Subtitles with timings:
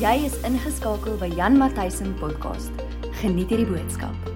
[0.00, 2.72] Jy is ingeskakel by Jan Matthysen podcast.
[3.20, 4.30] Geniet hierdie boodskap.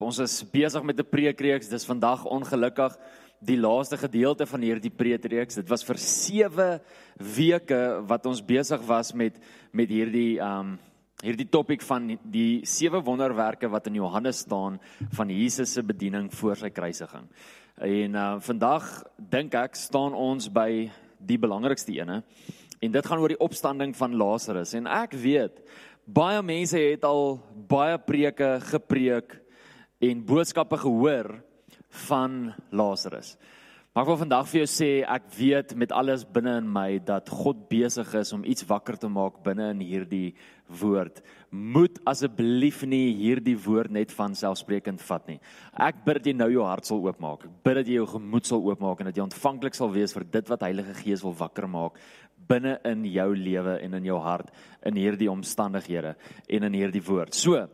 [0.00, 1.68] Ons is besig met 'n preekreeks.
[1.68, 2.96] Dis vandag ongelukkig
[3.44, 5.56] die laaste gedeelte van hierdie preekreeks.
[5.56, 6.80] Dit was vir 7
[7.18, 9.36] weke wat ons besig was met
[9.72, 10.78] met hierdie um
[11.22, 14.80] hierdie topik van die sewe wonderwerke wat in Johannes staan
[15.12, 17.28] van Jesus se bediening voor sy kruisiging.
[17.76, 22.22] En uh vandag dink ek staan ons by die belangrikste ene.
[22.80, 25.60] En dit gaan oor die opstanding van Lazarus en ek weet
[26.10, 27.36] baie mense het al
[27.68, 29.36] baie preke gepreek
[30.00, 31.34] en boodskappe gehoor
[32.08, 33.36] van Lazarus.
[33.90, 37.26] Maar ek wil vandag vir jou sê ek weet met alles binne in my dat
[37.34, 40.36] God besig is om iets wakker te maak binne in hierdie
[40.80, 41.18] woord.
[41.50, 45.40] Moet asseblief nie hierdie woord net van selfsprekend vat nie.
[45.74, 47.48] Ek bid dat jy nou jou hart sal oopmaak.
[47.48, 50.28] Ek bid dat jy jou gemoed sal oopmaak en dat jy ontvanklik sal wees vir
[50.38, 51.98] dit wat Heilige Gees wil wakker maak
[52.50, 54.50] binne in jou lewe en in jou hart
[54.86, 56.16] in hierdie omstandighede
[56.48, 57.34] en in hierdie woord.
[57.34, 57.68] So,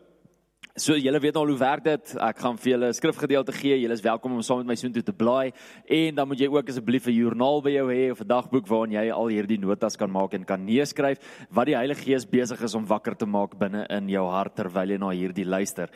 [0.77, 2.11] So julle weet al hoe werk dit.
[2.21, 3.79] Ek gaan vir julle 'n skrifgedeelte gee.
[3.81, 5.55] Julle is welkom om saam met my soontoe te blaai
[5.89, 8.93] en dan moet jy ook asseblief 'n joernaal by jou hê of 'n dagboek waarin
[8.93, 11.17] jy al hierdie notas kan maak en kan neerskryf
[11.51, 14.91] wat die Heilige Gees besig is om wakker te maak binne in jou hart terwyl
[14.91, 15.89] jy na hierdie luister.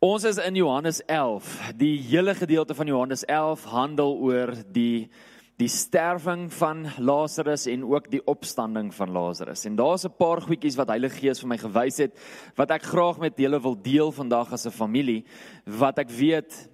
[0.00, 1.72] Ons is in Johannes 11.
[1.76, 5.10] Die hele gedeelte van Johannes 11 handel oor die
[5.58, 9.64] die sterwing van Lazarus en ook die opstanding van Lazarus.
[9.66, 12.12] En daar's 'n paar goedjies wat Heilige Gees vir my gewys het
[12.54, 15.24] wat ek graag met julle wil deel vandag as 'n familie
[15.64, 16.68] wat ek weet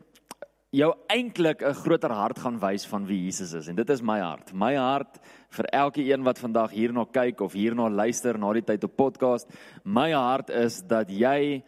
[0.70, 3.68] jou eintlik 'n groter hart gaan wys van wie Jesus is.
[3.68, 4.52] En dit is my hart.
[4.52, 8.84] My hart vir elke een wat vandag hierna kyk of hierna luister na die tyd
[8.84, 9.48] op podcast.
[9.84, 11.62] My hart is dat jy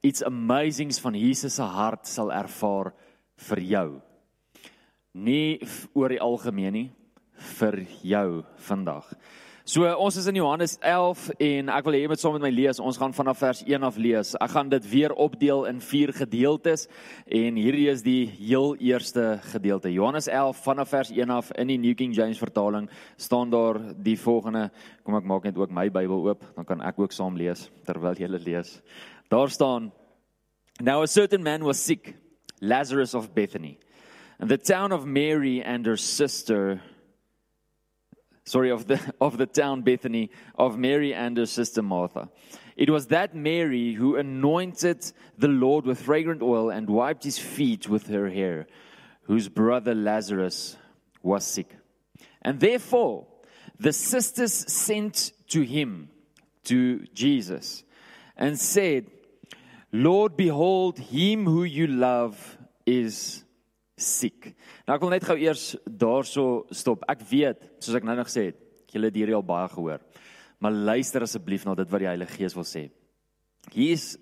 [0.00, 2.92] iets amazings van Jesus se hart sal ervaar
[3.36, 4.00] vir jou
[5.16, 5.58] nie
[5.96, 6.86] oor die algemeen nie
[7.56, 8.28] vir jou
[8.68, 9.08] vandag.
[9.66, 12.50] So ons is in Johannes 11 en ek wil hê jy moet saam met my
[12.54, 12.78] lees.
[12.78, 14.28] Ons gaan vanaf vers 1 af lees.
[14.38, 16.84] Ek gaan dit weer opdeel in 4 gedeeltes
[17.26, 19.90] en hierdie is die heel eerste gedeelte.
[19.90, 22.86] Johannes 11 vanaf vers 1 af in die New King James vertaling
[23.18, 24.68] staan daar die volgende.
[25.02, 28.14] Kom ek maak net ook my Bybel oop, dan kan ek ook saam lees terwyl
[28.14, 28.78] jy lees.
[29.32, 29.90] Daar staan
[30.78, 32.14] Now a certain man was sick,
[32.60, 33.78] Lazarus of Bethany
[34.38, 36.82] and the town of Mary and her sister
[38.46, 42.28] sorry of the of the town Bethany of Mary and her sister Martha.
[42.76, 47.88] It was that Mary who anointed the Lord with fragrant oil and wiped his feet
[47.88, 48.66] with her hair
[49.22, 50.76] whose brother Lazarus
[51.22, 51.74] was sick.
[52.42, 53.26] And therefore
[53.78, 56.10] the sisters sent to him
[56.64, 57.84] to Jesus
[58.36, 59.06] and said
[59.92, 63.42] Lord behold him who you love is
[63.96, 64.52] siek.
[64.86, 67.04] Nou ek wil net gou eers daarso stop.
[67.10, 68.62] Ek weet, soos ek nou nog gesê het,
[68.92, 70.04] julle het hierdie al baie gehoor.
[70.60, 72.86] Maar luister asseblief na dit wat die Heilige Gees wil sê.
[73.72, 74.14] Hier is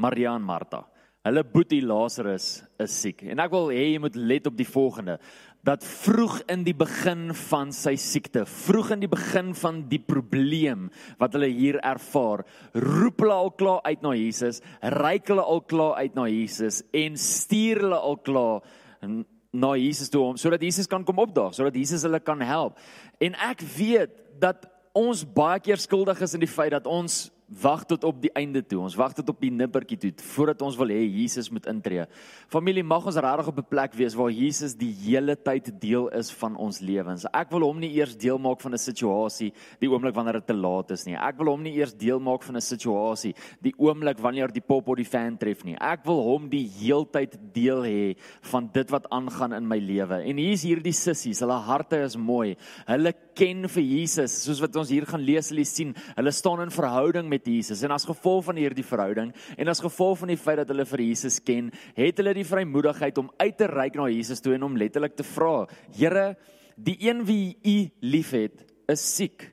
[0.00, 0.84] Maria en Martha.
[1.22, 3.20] Hulle boetie Lazarus is siek.
[3.30, 5.18] En ek wil hê jy moet let op die volgende
[5.62, 10.88] dat vroeg in die begin van sy siekte, vroeg in die begin van die probleem
[11.20, 12.42] wat hulle hier ervaar,
[12.74, 17.14] roep hulle al klaar uit na Jesus, reik hulle al klaar uit na Jesus en
[17.14, 18.66] stuur hulle al klaar
[19.52, 22.78] na Jesus toe om sodat Jesus kan kom opdaag, sodat Jesus hulle kan help.
[23.20, 27.26] En ek weet dat ons baie keer skuldig is in die feit dat ons
[27.60, 28.80] wag tot op die einde toe.
[28.80, 32.06] Ons wag tot op die nippertjie toe voordat ons wil hê Jesus moet intree.
[32.52, 36.30] Familie, mag ons regtig op 'n plek wees waar Jesus die hele tyd deel is
[36.30, 37.26] van ons lewens.
[37.32, 40.54] Ek wil hom nie eers deel maak van 'n situasie die oomblik wanneer dit te
[40.54, 41.14] laat is nie.
[41.14, 44.88] Ek wil hom nie eers deel maak van 'n situasie die oomblik wanneer die pop
[44.88, 45.76] of die fan tref nie.
[45.80, 50.22] Ek wil hom die heeltyd deel hê van dit wat aangaan in my lewe.
[50.24, 52.56] En hier's hierdie sissies, hulle harte is mooi.
[52.86, 56.70] Hulle ken vir Jesus, soos wat ons hier gaan lees, hulle sien, hulle staan in
[56.70, 60.60] verhouding met Jesus en as gevolg van hierdie verhouding en as gevolg van die feit
[60.62, 64.40] dat hulle vir Jesus ken, het hulle die vrymoedigheid om uit te reik na Jesus
[64.40, 65.66] toe en om letterlik te vra:
[65.96, 66.36] "Here,
[66.76, 69.52] die een wie U liefhet, is siek.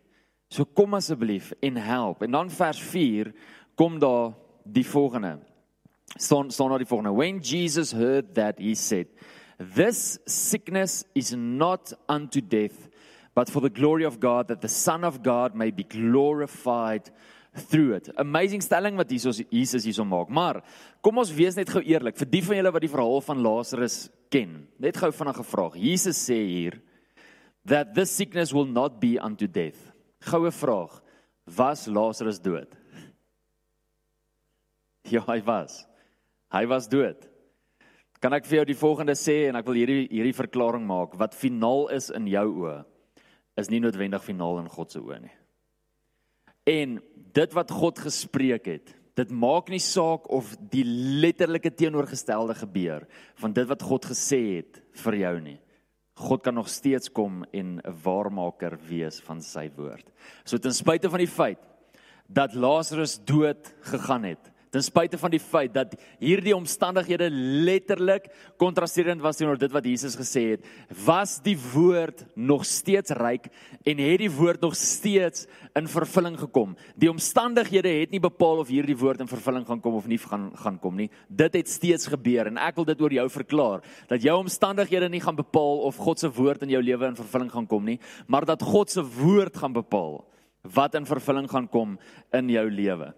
[0.49, 3.33] So kom asseblief en help." En dan vers 4
[3.75, 4.33] kom daar
[4.63, 5.39] die volgende.
[6.17, 9.07] Staan staan daar die volgende: "When Jesus heard that, he said,
[9.59, 12.89] This sickness is not unto death,
[13.35, 17.11] but for the glory of God, that the Son of God may be glorified
[17.55, 18.09] through it.
[18.17, 20.29] Amazing stelling wat Jesus Jesus hierso maak.
[20.29, 20.61] Maar
[21.01, 23.97] kom ons wees net gou eerlik vir die van julle wat die verhaal van Lazarus
[24.31, 24.67] ken.
[24.79, 25.69] Net gou vanaand gevra.
[25.75, 26.79] Jesus sê hier
[27.65, 29.79] that this sickness will not be unto death.
[30.29, 31.01] Goue vraag.
[31.57, 32.69] Was Lazarus dood?
[35.09, 35.87] Ja, hy was.
[36.53, 37.23] Hy was dood.
[38.21, 41.37] Kan ek vir jou die volgende sê en ek wil hierdie hierdie verklaring maak wat
[41.37, 42.75] finaal is in jou oë
[43.57, 45.38] is nie noodwendig finaal in God se oë nie.
[46.69, 46.99] En
[47.33, 53.07] dit wat God gespreek het, dit maak nie saak of die letterlike teenoorgestelde gebeur
[53.41, 55.57] van dit wat God gesê het vir jou nie.
[56.19, 60.05] God kan nog steeds kom en 'n waarmaker wees van sy woord.
[60.43, 61.59] So ten spyte van die feit
[62.27, 68.29] dat Lazarus dood gegaan het, ten spyte van die feit dat hierdie omstandighede letterlik
[68.61, 70.65] kontrasterend was teenoor dit wat Jesus gesê het,
[71.05, 73.49] was die woord nog steeds ryk
[73.83, 76.75] en het die woord nog steeds in vervulling gekom.
[76.99, 80.49] Die omstandighede het nie bepaal of hierdie woord in vervulling gaan kom of nie gaan
[80.59, 81.09] gaan kom nie.
[81.27, 85.23] Dit het steeds gebeur en ek wil dit oor jou verklaar dat jou omstandighede nie
[85.23, 88.45] gaan bepaal of God se woord in jou lewe in vervulling gaan kom nie, maar
[88.45, 90.21] dat God se woord gaan bepaal
[90.75, 91.97] wat in vervulling gaan kom
[92.35, 93.13] in jou lewe.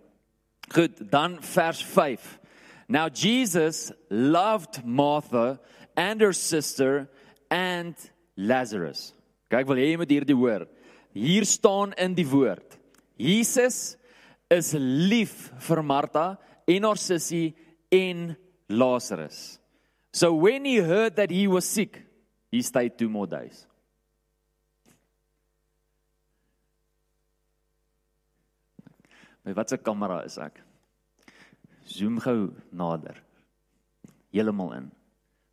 [0.71, 2.39] Goed, dan vers 5.
[2.87, 5.59] Now Jesus loved Martha
[5.95, 7.09] and her sister
[7.49, 7.95] and
[8.37, 9.13] Lazarus.
[9.51, 10.65] Kyk, wil jy met hierdie hoor?
[11.11, 12.77] Hier staan in die woord.
[13.19, 13.97] Jesus
[14.51, 16.25] is lief vir Martha
[16.67, 17.51] en haar sussie
[17.91, 18.31] en
[18.71, 19.59] Lazarus.
[20.13, 21.99] So when he heard that he was sick,
[22.51, 23.67] he stayed two more days.
[29.45, 30.61] By watse kamera is ek?
[31.89, 33.17] Zoom gou nader.
[34.31, 34.91] Heeltemal in.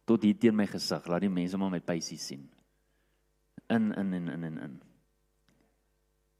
[0.08, 2.44] Tot hier teen my gesig, laat die mense maar my pysie sien.
[3.68, 4.76] In in in in in in.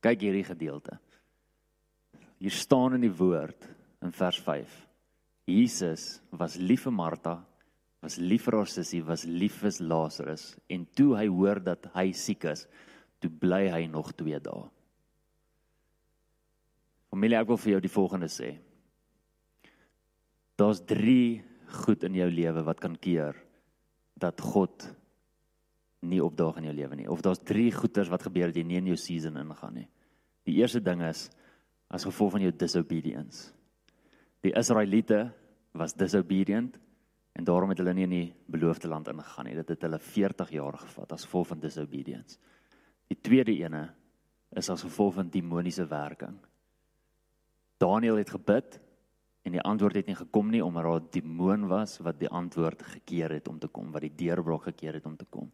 [0.05, 0.99] Kyk hierdie gedeelte.
[2.39, 3.67] Hier staan in die woord
[4.05, 4.71] in vers 5.
[5.49, 7.39] Jesus was lief vir Martha,
[8.05, 12.13] was lief vir haar sussie, was lief vir Lazarus en toe hy hoor dat hy
[12.13, 12.67] siek is,
[13.19, 14.69] toe bly hy nog 2 dae.
[17.09, 18.53] Familie, ek wil vir jou die volgende sê.
[20.59, 21.43] Daar's 3
[21.85, 23.37] goed in jou lewe wat kan keer
[24.19, 24.89] dat God
[26.09, 27.09] nie opdaag in jou lewe nie.
[27.11, 29.89] Of daar's 3 goeters wat gebeur dat jy nie in jou season ingaan nie.
[30.49, 31.29] Die eerste ding is
[31.89, 33.53] as gevolg van jou disobedience.
[34.45, 35.29] Die Israeliete
[35.77, 36.77] was disobedient
[37.39, 39.57] en daarom het hulle nie in die beloofde land ingegaan nie.
[39.59, 42.39] Dit het hulle 40 jaar gevat as gevolg van disobedience.
[43.09, 43.89] Die tweede ene
[44.57, 46.37] is as gevolg van demoniese werking.
[47.79, 48.81] Daniel het gebid
[49.47, 52.83] en die antwoord het nie gekom nie omdat daar 'n demoon was wat die antwoord
[52.83, 55.53] gekeer het om te kom, wat die deurbrok gekeer het om te kom.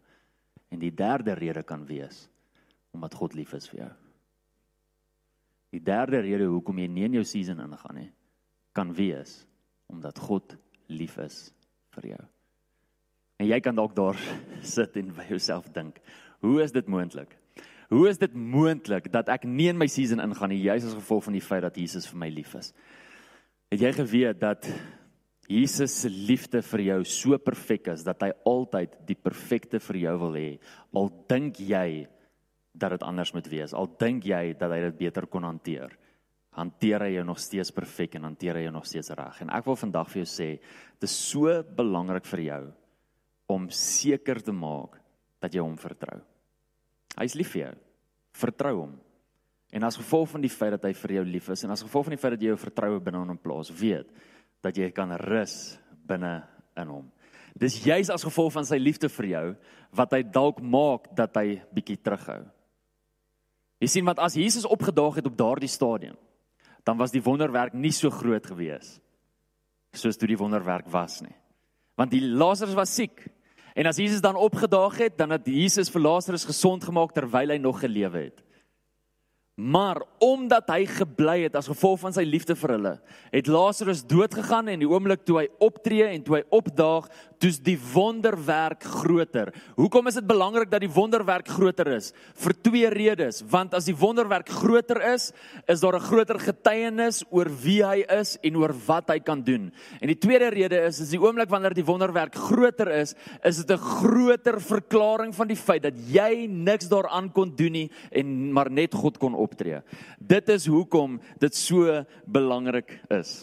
[0.68, 2.28] En die derde rede kan wees
[2.90, 3.92] omdat God lief is vir jou.
[5.70, 8.12] Die derde rede hoekom jy nie in jou season ingaan nie,
[8.72, 9.46] kan wees
[9.86, 10.56] omdat God
[10.86, 11.52] lief is
[11.90, 12.24] vir jou.
[13.36, 14.18] En jy kan dalk daar
[14.76, 16.00] sit en by jouself dink,
[16.40, 17.38] hoe is dit moontlik?
[17.94, 21.28] Hoe is dit moontlik dat ek nie in my season ingaan nie juis as gevolg
[21.28, 22.72] van die feit dat Jesus vir my lief is?
[23.70, 24.66] Het jy geweet dat
[25.46, 30.16] Jesus se liefde vir jou so perfek is dat hy altyd die perfekte vir jou
[30.24, 30.48] wil hê?
[30.96, 32.08] Al dink jy
[32.74, 35.94] dat dit anders moet wees, al dink jy dat hy dit beter kon hanteer,
[36.58, 39.38] hanteer hy jou nog steeds perfek en hanteer hy jou nog steeds reg.
[39.44, 40.50] En ek wil vandag vir jou sê,
[40.98, 42.62] dit is so belangrik vir jou
[43.54, 44.98] om seker te maak
[45.38, 46.24] dat jy hom vertrou.
[47.14, 47.74] Hy's lief vir jou.
[48.34, 48.94] Vertrou hom.
[49.74, 52.08] En as gevolg van die feit dat hy vir jou lief is en as gevolg
[52.08, 54.10] van die feit dat jy jou vertroue binne hom plaas, weet
[54.62, 55.76] dat jy kan rus
[56.06, 56.36] binne
[56.78, 57.08] in hom.
[57.58, 59.46] Dis juis as gevolg van sy liefde vir jou
[59.94, 62.42] wat hy dalk maak dat hy bietjie terughou.
[63.82, 66.16] Jy sien wat as Jesus opgedaag het op daardie stadium,
[66.86, 68.98] dan was die wonderwerk nie so groot gewees
[69.94, 71.34] soos toe die wonderwerk was nie.
[71.94, 73.20] Want die Lazarus was siek.
[73.74, 77.58] En as Jesus dan opgedaag het, dan het Jesus vir Lazarus gesond gemaak terwyl hy
[77.58, 78.42] nog gelewe het.
[79.54, 82.92] Maar omdat hy gebly het as gevolg van sy liefde vir hulle,
[83.30, 87.06] het Lazarus dood gegaan en die oomblik toe hy optree en toe hy opdaag,
[87.38, 89.52] toets die wonderwerk groter.
[89.76, 92.10] Hoekom is dit belangrik dat die wonderwerk groter is?
[92.40, 95.30] Vir twee redes, want as die wonderwerk groter is,
[95.70, 99.70] is daar 'n groter getuienis oor wie hy is en oor wat hy kan doen.
[100.00, 103.70] En die tweede rede is is die oomblik wanneer die wonderwerk groter is, is dit
[103.70, 108.70] 'n groter verklaring van die feit dat jy niks daaraan kon doen nie en maar
[108.70, 109.80] net God kon optree.
[110.18, 113.36] Dit is hoekom dit so belangrik is.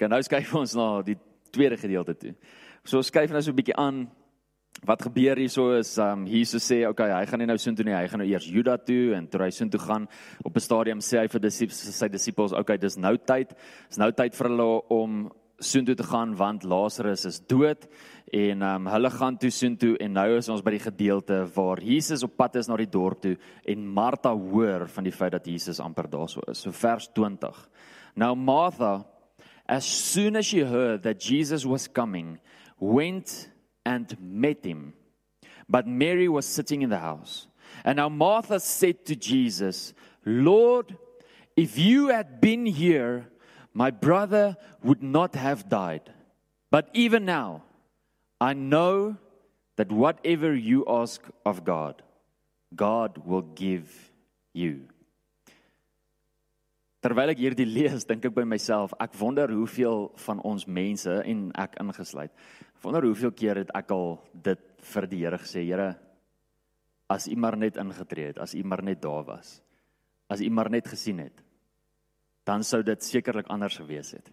[0.00, 1.18] Kan nou kyk ons na die
[1.52, 2.34] tweede gedeelte toe.
[2.84, 4.08] So skuif nou so 'n bietjie aan.
[4.86, 8.08] Wat gebeur hierso is um Jesus sê okay, hy gaan nie nou soontoe nie, hy
[8.08, 10.08] gaan nou eers Juda toe en toe hy soontoe gaan
[10.44, 13.52] op 'n stadium sê hy vir disippels sy disippels okay, dis nou tyd.
[13.88, 15.30] Dis nou tyd vir hulle om
[15.60, 17.86] soontoe te gaan want Lazarus is dood
[18.32, 22.24] en um hulle gaan toe soontoe en nou is ons by die gedeelte waar Jesus
[22.24, 23.36] op pad is na die dorp toe
[23.68, 26.62] en Martha hoor van die feit dat Jesus amper daarso is.
[26.64, 27.56] So vers 20.
[28.16, 29.04] Nou Martha
[29.68, 32.38] as soon as she heard that Jesus was coming
[32.80, 33.50] went
[33.84, 34.94] and met him.
[35.68, 37.46] But Mary was sitting in the house.
[37.84, 40.96] And now Martha said to Jesus, Lord,
[41.56, 43.29] if you had been here,
[43.72, 46.10] my brother would not have died.
[46.70, 47.62] But even now,
[48.40, 49.16] I know
[49.76, 52.02] that whatever you ask of God,
[52.74, 53.90] God will give
[54.52, 54.86] you.
[57.00, 61.46] Terwyl ek hierdie lees, dink ek by myself, ek wonder hoeveel van ons mense en
[61.56, 62.32] ek ingesluit.
[62.84, 64.60] Wonder hoeveel keer het ek al dit
[64.92, 65.94] vir die Here gesê, Here,
[67.08, 69.62] as U maar net ingetree het, as U maar net daar was.
[70.28, 71.40] As U maar net gesien het,
[72.50, 74.30] dan sou dit sekerlik anders gewees het.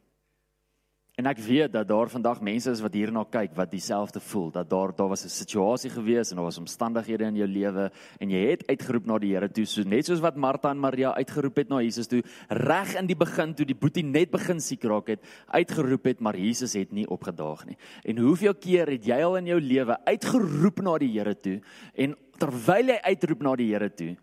[1.18, 4.68] En ek weet dat daar vandag mense is wat hierna kyk wat dieselfde voel dat
[4.70, 8.44] daar daar was 'n situasie gewees en daar was omstandighede in jou lewe en jy
[8.52, 11.70] het uitgeroep na die Here toe so net soos wat Martha en Maria uitgeroep het
[11.70, 15.26] na Jesus toe reg in die begin toe die boetie net begin siek raak het
[15.48, 17.78] uitgeroep het maar Jesus het nie opgedaag nie.
[18.06, 21.62] En hoeveel keer het jy al in jou lewe uitgeroep na die Here toe
[21.96, 24.18] en terwyl jy uitroep na die Here toe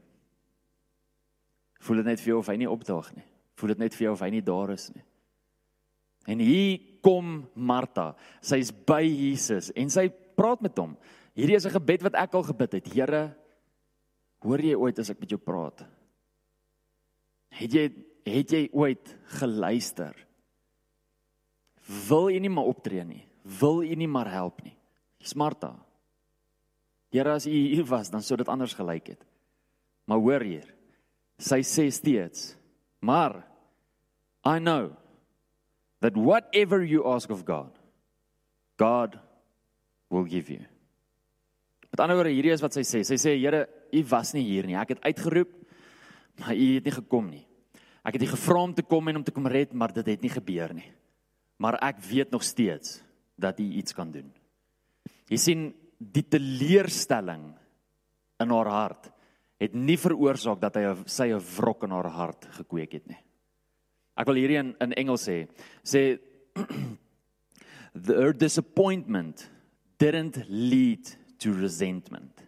[1.81, 3.34] voel dit net vir jou of hy nie opdaag nie.
[3.55, 5.05] Voel dit net vir jou of hy nie daar is nie.
[6.27, 8.15] En hier kom Martha.
[8.41, 10.97] Sy's by Jesus en sy praat met hom.
[11.37, 12.87] Hierdie is 'n gebed wat ek al gebid het.
[12.95, 13.37] Here,
[14.41, 15.85] hoor jy ooit as ek met jou praat?
[17.51, 17.93] Het jy
[18.25, 20.15] het jy ooit geluister?
[22.09, 23.27] Wil jy nie maar optree nie?
[23.45, 24.77] Wil jy nie maar help nie?
[25.21, 25.77] Dis Martha.
[27.13, 29.25] Here, as u hier was, dan sou dit anders gelyk het.
[30.07, 30.75] Maar hoor hier.
[31.39, 32.57] Sy sê steeds,
[33.05, 33.43] maar
[34.45, 34.97] I know
[36.01, 37.73] that whatever you ask of God,
[38.77, 39.19] God
[40.11, 40.65] will give you.
[41.95, 43.05] Met ander woorde, hierdie is wat sy sê.
[43.07, 44.75] Sy sê, Here, U was nie hier nie.
[44.81, 45.53] Ek het uitgeroep,
[46.43, 47.45] maar U het nie gekom nie.
[48.05, 50.25] Ek het U gevra om te kom en om te kom red, maar dit het
[50.25, 50.91] nie gebeur nie.
[51.63, 52.99] Maar ek weet nog steeds
[53.39, 54.27] dat U iets kan doen.
[55.31, 55.63] Jy sien
[55.99, 57.47] die teleurstelling
[58.43, 59.14] in haar hart
[59.65, 63.21] het nie veroorsaak dat hy sy 'n wrok in haar hart gekweek het nie.
[64.17, 65.49] Ek wil hierdie in in Engels sê.
[65.83, 66.19] Sê
[68.07, 69.51] the disappointment
[69.99, 72.44] didn't lead to resentment.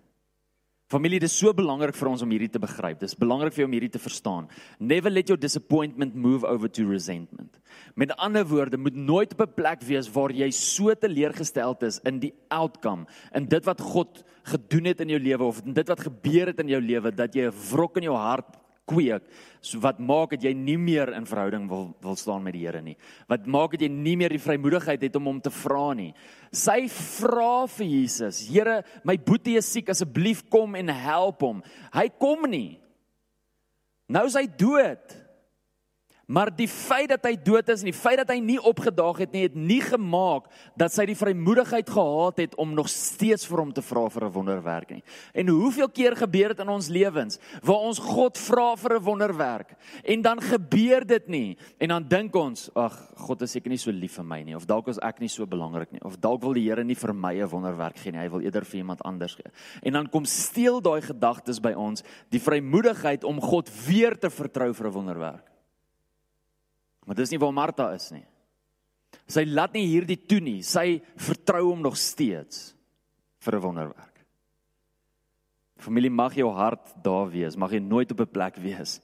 [0.96, 3.02] Familie, dit is so belangrik vir ons om hierdie te begryp.
[3.02, 4.46] Dit is belangrik vir jou om hierdie te verstaan.
[4.80, 7.58] Never let your disappointment move over to resentment.
[8.00, 12.18] Met ander woorde, moet nooit op 'n plek wees waar jy so teleurgesteld is in
[12.18, 16.00] die outcome, in dit wat God gedoen het in jou lewe of in dit wat
[16.00, 19.26] gebeur het in jou lewe dat jy 'n wrok in jou hart kweek.
[19.60, 22.82] So wat maak dat jy nie meer in verhouding wil wil staan met die Here
[22.82, 22.96] nie?
[23.28, 26.12] Wat maak dat jy nie meer die vrymoedigheid het om hom te vra nie?
[26.54, 31.62] Sy vra vir Jesus Here my boetie is siek asseblief kom en help hom.
[31.94, 32.78] Hy kom nie.
[34.06, 35.25] Nou is hy dood
[36.26, 39.34] Maar die feit dat hy dood is en die feit dat hy nie opgedaag het
[39.34, 43.70] nie, het nie gemaak dat sy die vrymoedigheid gehad het om nog steeds vir hom
[43.74, 45.04] te vra vir 'n wonderwerk nie.
[45.34, 49.76] En hoeveel keer gebeur dit in ons lewens waar ons God vra vir 'n wonderwerk
[50.02, 53.92] en dan gebeur dit nie en dan dink ons, ag, God is seker nie so
[53.92, 56.54] lief vir my nie of dalk is ek nie so belangrik nie of dalk wil
[56.54, 59.36] die Here nie vir my 'n wonderwerk gee nie, hy wil eerder vir iemand anders
[59.36, 59.52] gee.
[59.82, 64.74] En dan kom steel daai gedagtes by ons die vrymoedigheid om God weer te vertrou
[64.74, 65.55] vir 'n wonderwerk.
[67.06, 68.24] Maar dis nie waar Martha is nie.
[69.30, 70.60] Sy laat nie hierdie toe nie.
[70.66, 72.74] Sy vertrou hom nog steeds
[73.42, 74.24] vir 'n wonderwerk.
[75.78, 79.00] Familie mag jou hart daar wees, mag jy nooit op 'n plek wees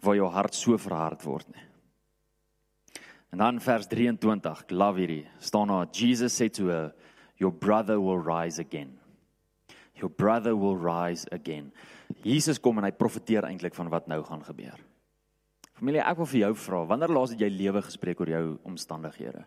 [0.00, 1.62] waar jou hart so verhard word nie.
[3.30, 5.26] En dan vers 23, ek love hierdie.
[5.38, 6.94] staan daar Jesus said to her,
[7.36, 8.98] your brother will rise again.
[9.94, 11.72] Your brother will rise again.
[12.22, 14.78] Jesus kom en hy profeteer eintlik van wat nou gaan gebeur.
[15.84, 19.42] Familie, ek wil vir jou vra, wanneer laas het jy lewe gespreek oor jou omstandighede?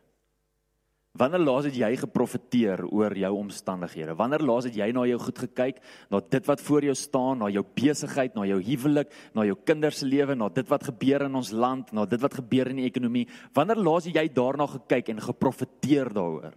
[1.17, 4.13] Wanneer laas het jy geprofeteer oor jou omstandighede?
[4.19, 5.79] Wanneer laas het jy na jou goed gekyk,
[6.13, 10.03] na dit wat voor jou staan, na jou besigheid, na jou huwelik, na jou kinders
[10.03, 12.85] se lewe, na dit wat gebeur in ons land, na dit wat gebeur in die
[12.85, 13.25] ekonomie?
[13.57, 16.53] Wanneer laas het jy daarna gekyk en geprofeteer daaroor?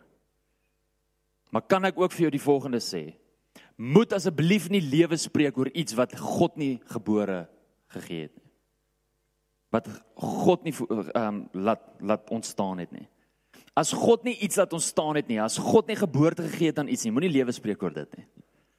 [1.56, 3.06] Maar kan ek ook vir jou die volgende sê?
[3.80, 7.46] Moet asseblief nie lewe spreek oor iets wat God nie gebore
[7.96, 8.39] gegee het nie
[9.70, 13.08] wat God nie ehm um, laat laat ontstaan het nie.
[13.74, 16.90] As God nie iets laat ontstaan het nie, as God nie geboorte gegee het aan
[16.90, 18.26] iets nie, moenie lewe spreek oor dit nie.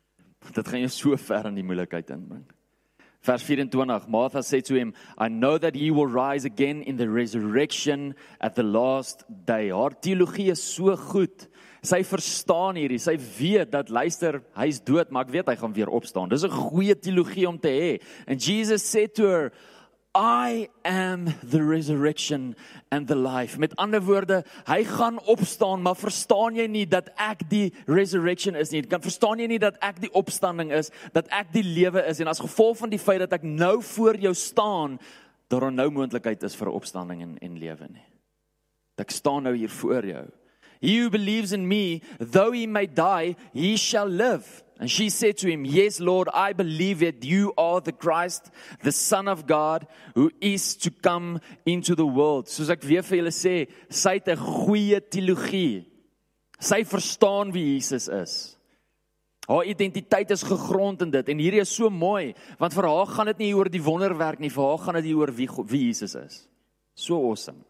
[0.57, 2.43] Dit gaan jou so ver in die moeilikheid inbring.
[3.21, 7.07] Vers 24 Martha sê to him, I know that he will rise again in the
[7.07, 9.69] resurrection at the last day.
[9.69, 11.45] Haar teologie is so goed.
[11.85, 12.97] Sy verstaan hierdie.
[13.01, 16.29] Sy weet dat luister, hy's dood, maar ek weet hy gaan weer opstaan.
[16.33, 18.01] Dis 'n goeie teologie om te hê.
[18.27, 19.51] And Jesus said to her,
[20.13, 22.55] I am the resurrection
[22.91, 23.57] and the life.
[23.57, 28.73] Met ander woorde, hy gaan opstaan, maar verstaan jy nie dat ek die resurrection is
[28.75, 28.83] nie?
[28.83, 32.27] Kan verstaan jy nie dat ek die opstanding is, dat ek die lewe is en
[32.27, 34.99] as gevolg van die feit dat ek nou voor jou staan,
[35.47, 38.07] daar nou moontlikheid is vir opstanding en en lewe nie.
[38.99, 40.27] Dat ek staan nou hier voor jou.
[40.81, 44.63] He who believes in me, though he may die, he shall live.
[44.79, 48.49] And she said to him, Yes, Lord, I believe that you are the Christ,
[48.81, 49.85] the Son of God,
[50.15, 52.49] who is to come into the world.
[52.49, 53.55] Soos ek weer vir julle sê,
[53.93, 55.85] sy het 'n goeie teologie.
[56.59, 58.57] Sy verstaan wie Jesus is.
[59.47, 63.25] Haar identiteit is gegrond in dit en hierdie is so mooi want vir haar gaan
[63.25, 66.47] dit nie oor die wonderwerk nie, vir haar gaan dit oor wie wie Jesus is.
[66.95, 67.65] So awesome.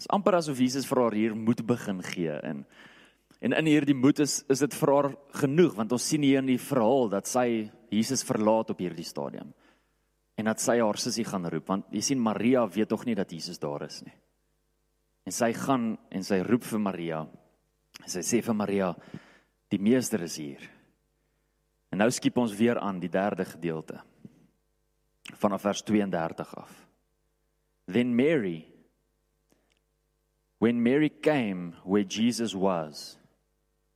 [0.00, 2.64] Dit is amper asof Jesus vir haar hier moet begin gee en
[3.40, 5.08] En in hierdie moed is is dit vir haar
[5.40, 9.54] genoeg want ons sien hier in die verhaal dat sy Jesus verlaat op hierdie stadium.
[10.36, 13.32] En dat sy haar sussie gaan roep want jy sien Maria weet tog nie dat
[13.32, 14.12] Jesus daar is nie.
[15.24, 17.22] En sy gaan en sy roep vir Maria.
[18.00, 18.92] En sy sê vir Maria
[19.72, 20.68] die meester is hier.
[21.90, 24.02] En nou skiep ons weer aan die derde gedeelte
[25.40, 26.70] vanaf vers 32 af.
[27.88, 28.66] Then Mary
[30.60, 33.16] when Mary came where Jesus was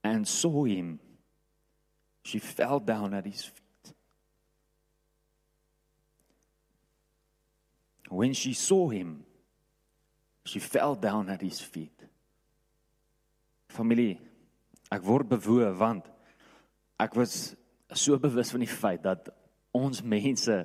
[0.03, 0.99] and saw him,
[2.25, 3.95] she fell down at his feet.
[8.09, 9.25] When she saw him,
[10.47, 12.01] she fell down at his feet.
[13.69, 14.17] Familie,
[14.91, 16.09] ek word bewoe want
[16.99, 17.57] ek was
[17.93, 19.29] so bewus van die feit dat
[19.77, 20.63] ons mense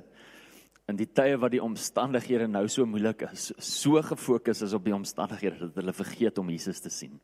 [0.90, 4.94] in die tye wat die omstandighede nou so moeilik is, so gefokus is op die
[4.94, 7.16] omstandighede dat hulle vergeet om Jesus te sien.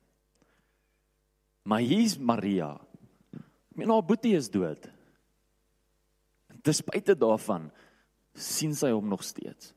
[1.67, 2.77] Maar hier's Maria.
[3.77, 4.87] Mien haar boetie is dood.
[6.63, 7.69] Ten spyte daarvan
[8.33, 9.76] sien sy hom nog steeds.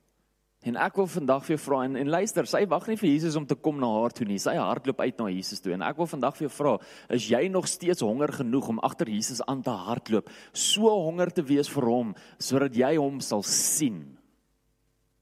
[0.68, 3.38] En ek wil vandag vir jou vra en, en luister, sy wag nie vir Jesus
[3.40, 4.42] om te kom na haar toe nie.
[4.44, 6.74] Sy hardloop uit na Jesus toe en ek wil vandag vir jou vra,
[7.16, 10.28] is jy nog steeds honger genoeg om agter Jesus aan te hardloop?
[10.52, 12.12] So honger te wees vir hom
[12.44, 14.04] sodat jy hom sal sien.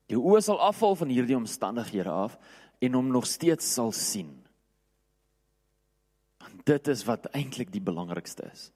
[0.09, 2.39] Jou oë sal afval van hierdie omstandighede af
[2.81, 4.33] en hom nog steeds sal sien
[6.67, 8.69] dit is wat eintlik die belangrikste is.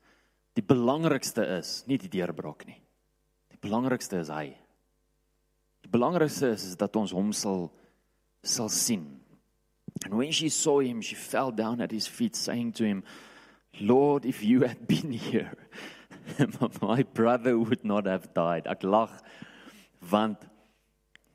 [0.55, 2.79] Die belangrikste is nie die deurbraak nie.
[3.51, 4.51] Die belangrikste is hy.
[5.91, 7.69] Belangrikste is, is dat ons hom sal
[8.43, 9.03] sal sien.
[10.05, 13.03] And when she saw him, she fell down at his feet saying to him,
[13.79, 15.51] "Lord, if you had been here,
[16.81, 19.11] my brother would not have died." Ek lag
[20.09, 20.39] want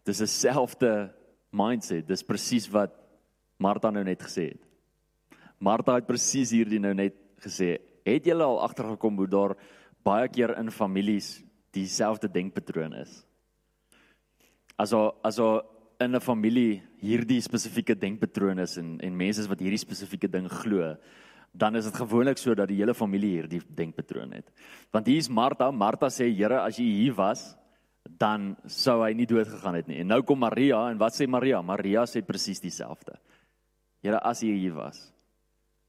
[0.04, 1.12] dis 'n selfde
[1.52, 2.06] mindset.
[2.06, 2.92] Dis presies wat
[3.58, 4.62] Martha nou net gesê het.
[5.58, 7.78] Martha het presies hierdie nou net gesê.
[8.04, 9.56] Het julle al agtergekom hoe daar
[10.04, 11.42] baie keer in families
[11.72, 13.24] dieselfde denkpatroon is?
[14.76, 15.62] Aso aso
[16.00, 20.96] in 'n familie hierdie spesifieke denkpatroon is en en mense wat hierdie spesifieke ding glo,
[21.52, 24.50] dan is dit gewoonlik so dat die hele familie hierdie denkpatroon het.
[24.92, 27.56] Want hier's Martha, Martha sê Here, as jy hier was,
[28.04, 30.00] dan sou hy nie dood gegaan het nie.
[30.00, 31.62] En nou kom Maria en wat sê Maria?
[31.62, 33.16] Maria sê presies dieselfde.
[34.02, 35.12] Here, as jy hier was,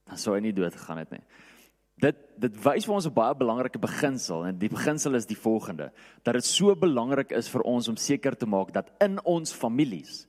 [0.08, 1.22] dan sou hy nie dood gegaan het nie.
[1.98, 5.90] Dit dit wys vir ons 'n baie belangrike beginsel en die beginsel is die volgende:
[6.22, 10.26] dat dit so belangrik is vir ons om seker te maak dat in ons families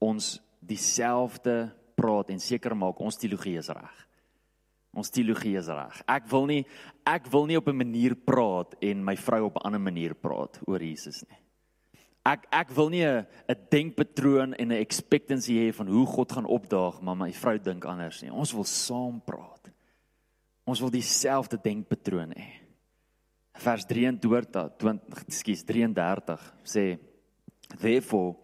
[0.00, 4.08] ons dieselfde praat en seker maak ons teologie is reg.
[4.94, 6.02] Ons teologie is reg.
[6.06, 6.66] Ek wil nie
[7.06, 10.60] ek wil nie op 'n manier praat en my vrou op 'n ander manier praat
[10.66, 11.38] oor Jesus nie.
[12.24, 16.46] Ek ek wil nie 'n 'n denkpatroon en 'n expectancy hê van hoe God gaan
[16.46, 18.32] opdaag, maar my vrou dink anders nie.
[18.32, 19.63] Ons wil saam praat.
[20.64, 22.46] Ons wil dieselfde denkpatroon hê.
[23.60, 26.86] Vers 23, 20, ekskuus 33 sê
[27.80, 28.34] therefore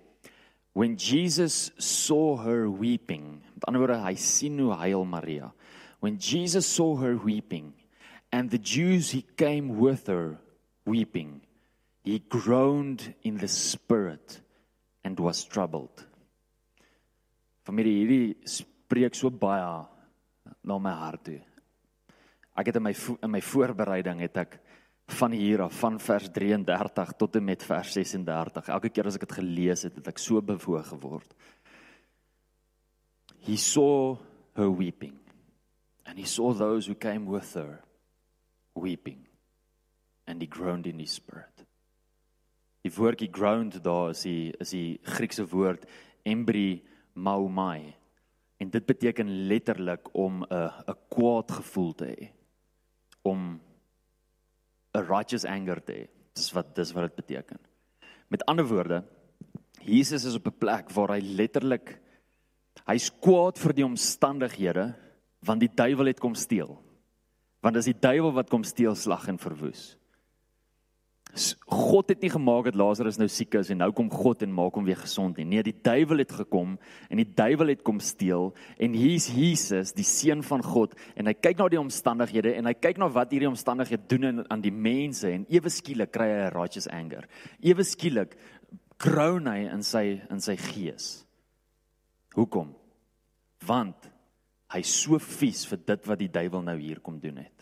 [0.73, 5.51] when Jesus saw her weeping, met ander woorde hy sien hoe huil Maria.
[5.99, 7.75] When Jesus saw her weeping
[8.31, 10.39] and the Jews he came with her
[10.87, 11.41] weeping
[12.05, 14.41] he groaned in the spirit
[15.05, 16.07] and was troubled.
[17.67, 19.85] Familie, hierdie spreek so baie
[20.65, 21.50] na my hart toe.
[22.59, 24.59] Ek het in my in my voorbereiding het ek
[25.19, 28.69] van hier af van vers 33 tot en met vers 36.
[28.69, 31.35] Elke keer as ek dit gelees het, het ek so bewoog geword.
[33.47, 34.19] He saw
[34.59, 35.17] her weeping
[36.05, 37.81] and he saw those who came with her
[38.75, 39.27] weeping
[40.27, 41.67] and he groaned in his spirit.
[42.85, 45.87] Die woordjie ground daar is die is die Griekse woord
[46.25, 46.83] embry
[47.13, 47.95] maumai.
[48.61, 52.40] En dit beteken letterlik om 'n 'n kwaad gevoel te hê.
[53.23, 53.61] Om
[54.95, 56.09] 'n righteous anger te hê.
[56.35, 57.59] Dis wat dis wat dit beteken.
[58.29, 59.05] Met ander woorde,
[59.83, 62.01] Jesus is op 'n plek waar hy letterlik
[62.87, 64.95] hy's kwaad vir die omstandighede
[65.41, 66.79] want die duiwel het kom steel.
[67.61, 69.97] Want dis die duiwel wat kom steel, slag en verwoes.
[71.71, 74.75] God het nie gemaak dat Lazarus nou siek is en nou kom God en maak
[74.75, 75.47] hom weer gesond nie.
[75.47, 76.77] Nee, die duiwel het gekom
[77.09, 81.37] en die duiwel het kom steel en hier's Jesus, die seun van God en hy
[81.39, 85.31] kyk na die omstandighede en hy kyk na wat hierdie omstandighede doen aan die mense
[85.31, 87.29] en ewe skielik kry hy 'n righteous anger.
[87.63, 88.37] Ewe skielik
[88.99, 91.25] groan hy in sy in sy gees.
[92.35, 92.75] Hoekom?
[93.67, 94.11] Want
[94.75, 97.60] hy's so vies vir dit wat die duiwel nou hier kom doen het.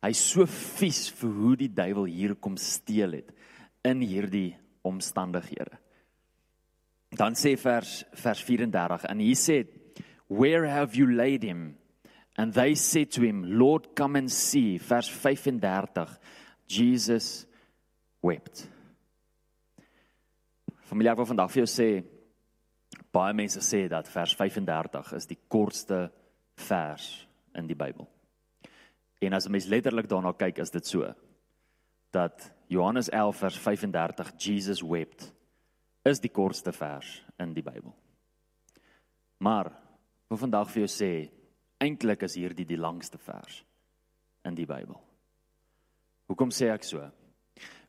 [0.00, 3.34] Hy's so vies vir hoe die duiwel hier kom steel het
[3.84, 4.54] in hierdie
[4.86, 5.76] omstandighede.
[7.16, 9.60] Dan sê vers vers 34 en hy sê
[10.30, 11.74] where have you laid him
[12.38, 16.16] and they said to him lord come and see vers 35
[16.70, 17.44] Jesus
[18.22, 18.68] wept.
[20.86, 21.90] Familie ek wil vandag vir jou sê
[23.12, 26.06] baie mense sê dat vers 35 is die kortste
[26.68, 27.10] vers
[27.58, 28.08] in die Bybel.
[29.20, 31.14] En as 'n mens letterlik daarna kyk, is dit so
[32.10, 35.32] dat Johannes 11 vers 35 Jesus wept
[36.02, 37.94] is die kortste vers in die Bybel.
[39.38, 39.70] Maar
[40.28, 41.30] vir vandag vir jou sê,
[41.78, 43.64] eintlik is hierdie die langste vers
[44.44, 44.98] in die Bybel.
[46.26, 47.00] Hoekom sê ek so?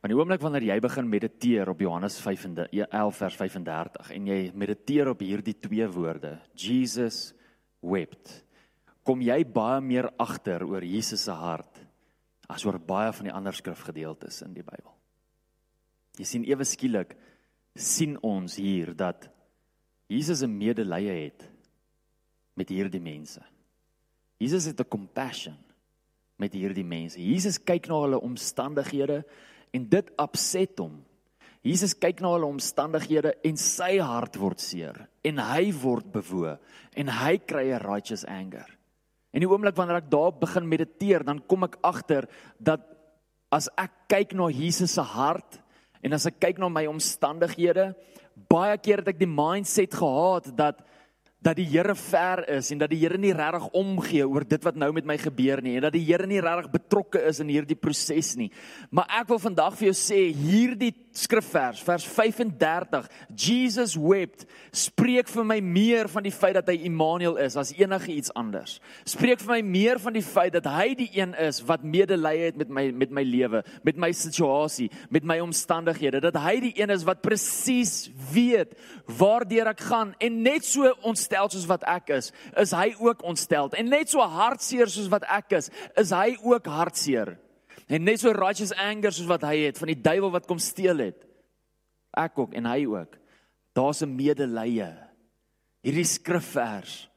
[0.01, 5.11] Want die oomblik wanneer jy begin mediteer op Johannes 11 vers 35 en jy mediteer
[5.11, 7.33] op hierdie twee woorde, Jesus
[7.81, 8.45] wept
[9.03, 11.81] kom jy baie meer agter oor Jesus se hart
[12.51, 14.91] as oor baie van die ander skrifgedeeltes in die Bybel.
[16.19, 17.15] Jy sien ewe skielik
[17.75, 19.29] sien ons hier dat
[20.11, 21.49] Jesus 'n medelee het
[22.55, 23.41] met hierdie mense.
[24.37, 25.57] Jesus het 'n compassion
[26.37, 27.19] met hierdie mense.
[27.19, 29.23] Jesus kyk na hulle omstandighede
[29.71, 31.05] en dit opset hom.
[31.61, 36.59] Jesus kyk na hulle omstandighede en sy hart word seer en hy word bewoe
[36.97, 38.77] en hy kry 'n righteous anger.
[39.31, 42.27] En die oomblik wanneer ek daar begin mediteer, dan kom ek agter
[42.59, 42.83] dat
[43.51, 45.59] as ek kyk na Jesus se hart
[46.03, 47.91] en as ek kyk na my omstandighede,
[48.51, 50.81] baie keer het ek die mindset gehad dat
[51.41, 54.75] dat die Here ver is en dat die Here nie regtig omgee oor dit wat
[54.77, 57.77] nou met my gebeur nie en dat die Here nie regtig betrokke is in hierdie
[57.77, 58.51] proses nie.
[58.93, 65.47] Maar ek wil vandag vir jou sê hierdie skrifvers vers 35 Jesus wept spreek vir
[65.47, 68.77] my meer van die feit dat hy Immanuel is as enige iets anders.
[69.07, 72.59] Spreek vir my meer van die feit dat hy die een is wat medelee het
[72.59, 76.93] met my met my lewe, met my situasie, met my omstandighede, dat hy die een
[76.93, 78.75] is wat presies weet
[79.19, 83.71] waardeur ek gaan en net so ontstel soos wat ek is, is hy ook ontstel.
[83.75, 87.35] En net so hartseer soos wat ek is, is hy ook hartseer.
[87.91, 91.03] En net so righteous anger soos wat hy het van die duiwel wat kom steel
[91.03, 91.25] het.
[92.15, 93.17] Ek ook en hy ook.
[93.75, 94.87] Daar's 'n medelee.
[95.83, 97.09] Hierdie skrifvers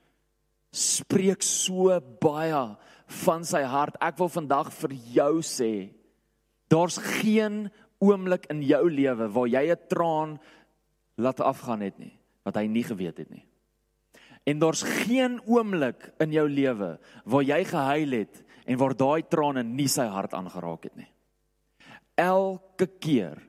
[0.72, 3.96] spreek so baie van sy hart.
[4.00, 5.92] Ek wil vandag vir jou sê,
[6.68, 10.40] daar's geen oomblik in jou lewe waar jy 'n traan
[11.16, 13.46] laat afgaan het nie wat hy nie geweet het nie.
[14.44, 19.62] En daar's geen oomblik in jou lewe waar jy gehuil het en waar daai trane
[19.62, 21.10] nie sy hart aangeraak het nie.
[22.16, 23.40] Elke keer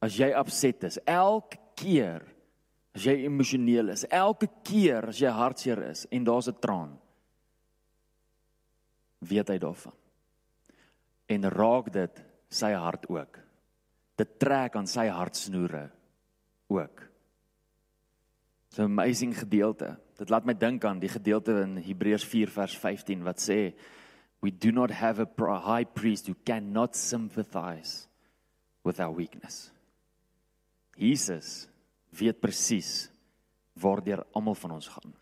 [0.00, 2.24] as jy opset is, elke keer
[2.96, 6.98] as jy emosioneel is, elke keer as jy hartseer is en daar's 'n traan,
[9.20, 9.92] weet hy daarvan.
[11.28, 13.38] En raak dit sy hart ook.
[14.16, 15.90] Dit trek aan sy hartsnoere
[16.68, 17.10] ook.
[18.70, 19.96] It's an amazing gedeelte.
[20.18, 23.74] Dit laat my dink aan die gedeelte in Hebreërs 4 vers 15 wat sê
[24.40, 28.06] we do not have a high priest who cannot sympathize
[28.82, 29.70] with our weakness.
[30.96, 31.68] Jesus
[32.12, 33.08] weet presies
[33.80, 35.12] waardeur almal van ons gaan.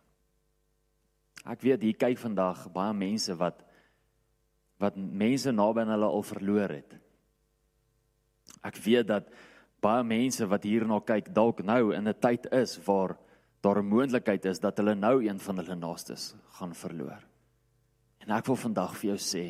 [1.49, 3.65] Ek weet hier kyk vandag baie mense wat
[4.79, 6.93] wat mense naby aan hulle al verloor het.
[8.63, 9.31] Ek weet dat
[9.83, 13.17] baie mense wat hierna kyk dalk nou in 'n tyd is waar
[13.63, 17.19] daar 'n moontlikheid is dat hulle nou een van hulle naastes gaan verloor.
[18.29, 19.45] En ek wil vandag vir jou sê,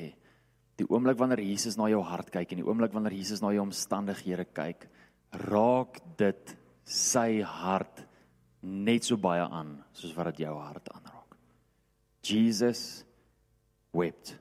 [0.79, 3.65] die oomblik wanneer Jesus na jou hart kyk en die oomblik wanneer Jesus na jou
[3.65, 4.85] omstandighede kyk,
[5.51, 6.53] raak dit
[6.87, 8.05] sy hart
[8.63, 11.35] net so baie aan soos wat dit jou hart aanraak.
[12.23, 13.03] Jesus
[13.91, 14.37] wept.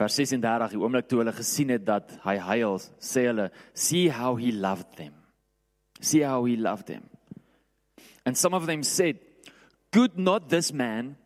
[0.00, 4.36] Vers 36, die oomblik toe hulle gesien het dat hy huil, sê hulle, "See how
[4.36, 5.14] he loved them."
[6.00, 7.08] See how he loved them.
[8.26, 9.16] And some of them said,
[9.90, 11.16] "Could not this man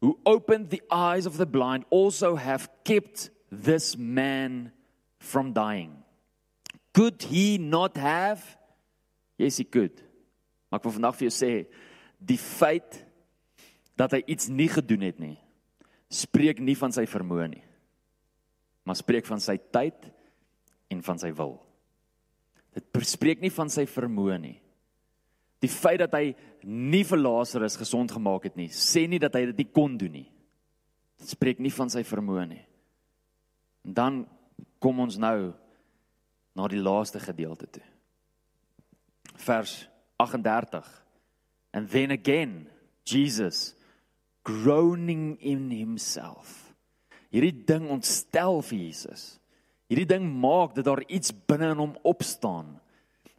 [0.00, 4.72] who opened the eyes of the blind also have kept this man
[5.18, 6.02] from dying.
[6.92, 8.42] Could he not have?
[9.36, 10.02] Yes, he could.
[10.70, 11.52] Maar ek wil vandag vir jou sê,
[12.22, 13.00] die feit
[13.98, 15.36] dat hy iets nie gedoen het nie,
[16.10, 17.64] spreek nie van sy vermoë nie.
[18.86, 20.08] Maar spreek van sy tyd
[20.90, 21.58] en van sy wil.
[22.74, 24.56] Dit spreek nie van sy vermoë nie.
[25.60, 26.32] Die feit dat hy
[26.64, 30.14] nie vir Lazarus gesond gemaak het nie, sê nie dat hy dit nie kon doen
[30.22, 30.28] nie.
[31.20, 32.62] Dit spreek nie van sy vermoë nie.
[33.84, 34.20] En dan
[34.80, 35.52] kom ons nou
[36.56, 37.84] na die laaste gedeelte toe.
[39.40, 39.84] Vers
[40.20, 40.88] 38.
[41.72, 42.68] And then again
[43.04, 43.74] Jesus
[44.44, 46.72] groaning in himself.
[47.30, 49.38] Hierdie ding ontstel vir Jesus.
[49.90, 52.78] Hierdie ding maak dat daar iets binne in hom opstaan.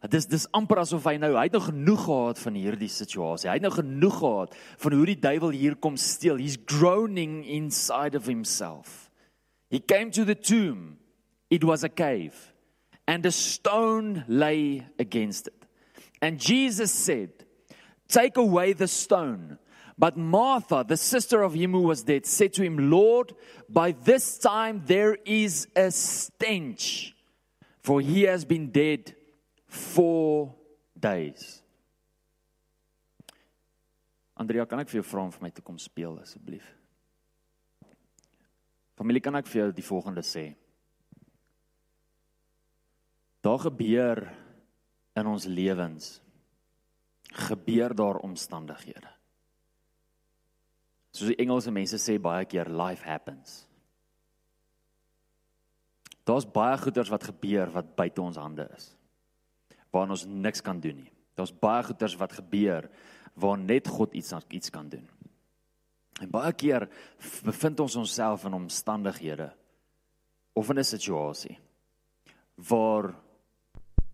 [0.02, 3.46] Dit is dis amper asof hy nou hy het nou genoeg gehad van hierdie situasie.
[3.46, 6.40] Hy het nou genoeg gehad van hoe die duiwel hier kom steel.
[6.42, 9.12] He's groaning inside of himself.
[9.70, 10.98] He came to the tomb.
[11.50, 12.34] It was a cave
[13.06, 15.68] and a stone lay against it.
[16.20, 17.46] And Jesus said,
[18.08, 19.58] "Take away the stone."
[19.98, 23.34] But Martha, the sister of him who was dead, said to him, Lord,
[23.68, 27.14] by this time there is a stench,
[27.82, 29.14] for he has been dead
[29.72, 30.52] four
[30.92, 31.62] days.
[34.36, 36.66] Andrea, kan ek vir jou vra om vir my te kom speel asseblief?
[38.98, 40.50] Familie, kan ek vir jou die volgende sê?
[43.42, 44.22] Daar gebeur
[45.18, 46.18] in ons lewens
[47.32, 49.08] gebeur daar omstandighede.
[51.12, 53.62] Soos die Engelse mense sê baie keer life happens.
[56.28, 58.92] Daar's baie goeters wat gebeur wat buite ons hande is.
[59.92, 61.12] Waar ons niks kan doen nie.
[61.36, 62.88] Daar's baie goeters wat gebeur
[63.34, 65.08] waar net God iets iets kan doen.
[66.20, 66.88] En baie keer
[67.44, 69.52] bevind ons onsself in omstandighede
[70.52, 71.58] of in 'n situasie
[72.54, 73.14] waar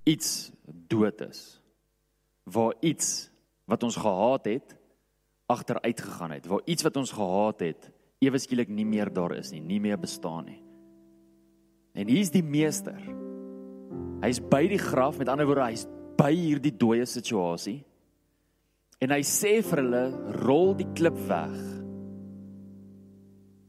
[0.05, 1.61] iets dood is.
[2.43, 3.31] Waar iets
[3.65, 4.77] wat ons gehaat het
[5.47, 9.51] agteruit gegaan het, waar iets wat ons gehaat het ewe skielik nie meer daar is
[9.51, 10.63] nie, nie meer bestaan nie.
[11.93, 13.28] En hier's die meester.
[14.23, 15.87] Hy's by die graf, met ander woorde, hy's
[16.19, 17.85] by hierdie dooie situasie.
[18.99, 20.05] En hy sê vir hulle,
[20.43, 21.55] rol die klip weg.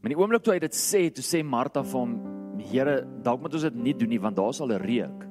[0.00, 2.18] Maar die oomblik toe hy dit sê, toe sê Martha vir hom,
[2.60, 5.24] Here, dalk moet ons dit nie doen nie want daar sal 'n reuk.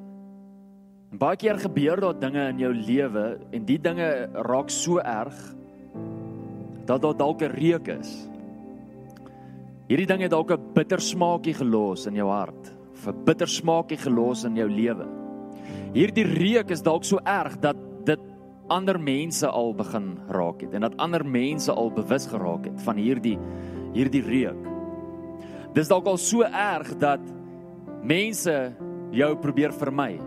[1.12, 5.38] En baie keer gebeur daar dinge in jou lewe en die dinge raak so erg
[6.86, 8.30] dat daar dalk 'n reuk is.
[9.90, 12.74] Hierdie ding het dalk 'n bitter smaakie gelos in jou hart,
[13.08, 15.08] 'n bitter smaakie gelos in jou lewe.
[15.94, 18.20] Hierdie reuk is dalk so erg dat dit
[18.70, 22.96] ander mense al begin raak het en dat ander mense al bewus geraak het van
[22.96, 23.38] hierdie
[23.94, 24.68] hierdie reuk.
[25.74, 27.22] Dis dalk al so erg dat
[28.02, 28.74] mense
[29.12, 30.20] jou probeer vermy.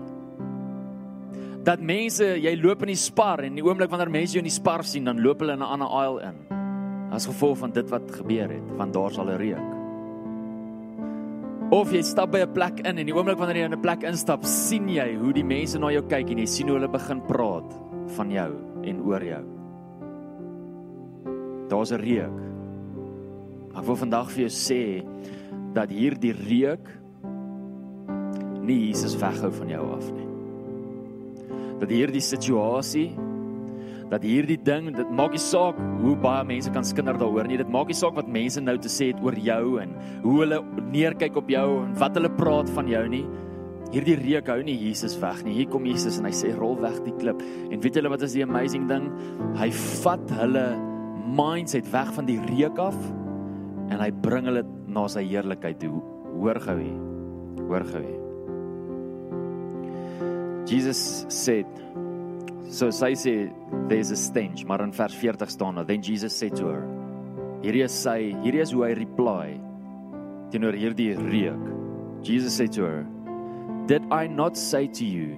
[1.62, 4.54] Dat mense, jy loop in die spar en die oomblik wanneer mense jou in die
[4.54, 6.42] spar sien, dan loop hulle in 'n ander aisle in
[7.12, 9.81] as gevolg van dit wat gebeur het, want daar sal 'n reuk.
[11.72, 14.02] Of jy stap by 'n plek in en die oomblik wanneer jy in 'n plek
[14.04, 17.20] instap, sien jy hoe die mense na jou kyk en jy sien hoe hulle begin
[17.22, 17.72] praat
[18.16, 18.52] van jou
[18.84, 19.44] en oor jou.
[21.68, 22.38] Daar's 'n reuk.
[23.74, 25.02] Ek wil vandag vir jou sê
[25.72, 26.86] dat hierdie reuk
[28.60, 30.28] nie Jesus weghou van jou af nie.
[31.80, 33.16] Dat hierdie situasie
[34.12, 37.56] dat hierdie ding, dit maak nie saak hoe baie mense kan skinder daaroor nie.
[37.60, 39.94] Dit maak nie saak wat mense nou te sê het oor jou en
[40.24, 40.58] hoe hulle
[40.92, 43.24] neerkyk op jou en wat hulle praat van jou nie.
[43.92, 45.56] Hierdie reuk hou nie Jesus weg nie.
[45.56, 47.40] Hier kom Jesus en hy sê rol weg die klip.
[47.72, 49.08] En weet julle wat is die amazing ding?
[49.56, 49.68] Hy
[50.04, 50.66] vat hulle
[51.32, 52.98] mindset weg van die reuk af
[53.92, 55.96] en hy bring hulle na sy heerlikheid toe.
[56.36, 57.00] Hoor gou hier.
[57.64, 58.20] Hoor gou hier.
[60.68, 61.68] Jesus said
[62.72, 63.52] So sy sê
[63.90, 66.86] there's a stench, maar in vers 40 staan dat then Jesus said to her.
[67.60, 69.60] Hierdie is sy, hierdie is hoe hy reply
[70.54, 71.66] teenoor hierdie reuk.
[72.24, 73.04] Jesus said to her,
[73.86, 75.36] "Did I not say to you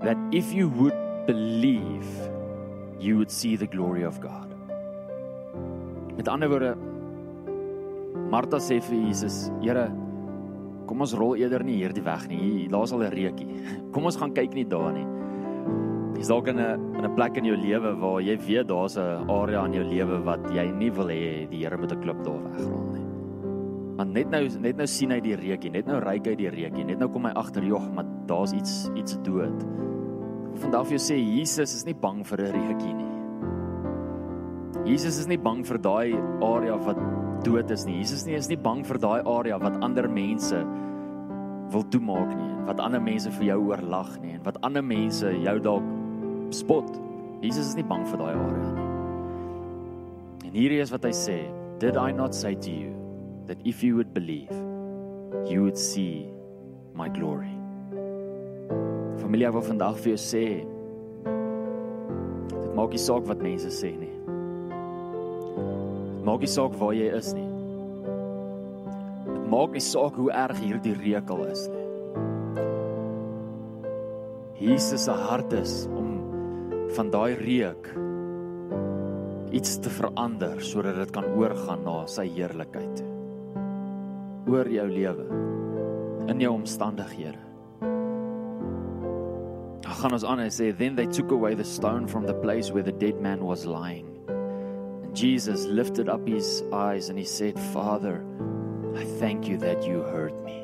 [0.00, 2.08] that if you would believe,
[2.98, 4.48] you would see the glory of God?"
[6.16, 6.72] Met ander woorde
[8.32, 9.92] Martha sê vir Jesus, "Here,
[10.86, 12.66] kom ons rol eerder nie hierdie weg nie.
[12.68, 13.60] Daar's al 'n reukie.
[13.92, 15.20] Kom ons gaan kyk nie daar nie."
[16.20, 19.30] Jy's dalk in 'n in 'n plek in jou lewe waar jy weet daar's 'n
[19.30, 22.42] area in jou lewe wat jy nie wil hê die Here moet 'n klip daar
[22.44, 23.06] wegrol nie.
[23.96, 26.84] Want net nou net nou sien hy die reukie, net nou ry hy die reukie,
[26.84, 29.64] net nou kom hy agter, "Jog, maar daar's iets iets dood."
[30.56, 33.10] Vandag vir jou sê Jesus is nie bang vir 'n reukie nie.
[34.84, 36.98] Jesus is nie bang vir daai area wat
[37.44, 37.96] dood is nie.
[37.96, 40.66] Jesus nie is nie bang vir daai area wat ander mense
[41.70, 45.24] wil toemaak nie en wat ander mense vir jou oorlag nie en wat ander mense
[45.24, 45.99] jou dalk
[46.54, 46.88] spot.
[47.40, 48.88] Jesus is nie bang vir daai area nie.
[50.48, 51.38] En hierdie is wat hy sê,
[51.80, 52.92] did I not say to you
[53.48, 54.52] that if you would believe
[55.48, 56.26] you would see
[56.94, 57.54] my glory.
[59.20, 60.44] Familie wil vandag vir jou sê
[62.50, 64.12] dit maak nie saak wat mense sê nie.
[66.18, 67.50] Dit maak nie saak waar jy is nie
[69.50, 71.86] maak nie saak hoe erg hierdie rekel is nie.
[74.60, 76.09] Jesus se hart is om
[76.96, 77.90] van daai reuk
[79.50, 83.02] iets te verander sodat dit kan oorgaan na sy heerlikheid.
[84.50, 85.26] Oor jou lewe
[86.30, 87.40] in jou omstandighede.
[89.80, 92.70] Dan gaan ons aan en sê then they took away the stone from the place
[92.70, 94.06] where the dead man was lying.
[95.02, 98.22] And Jesus lifted up his eyes and he said, "Father,
[98.94, 100.62] I thank you that you heard me.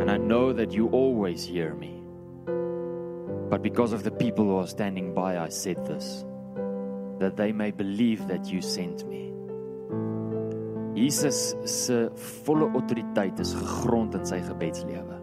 [0.00, 1.99] And I know that you always hear me.
[3.50, 6.24] But because of the people who are standing by, I said this
[7.18, 9.32] that they may believe that you sent me.
[10.94, 12.08] Jesus se
[12.46, 15.18] volle autoriteit is gegrond in sy gebedslewe.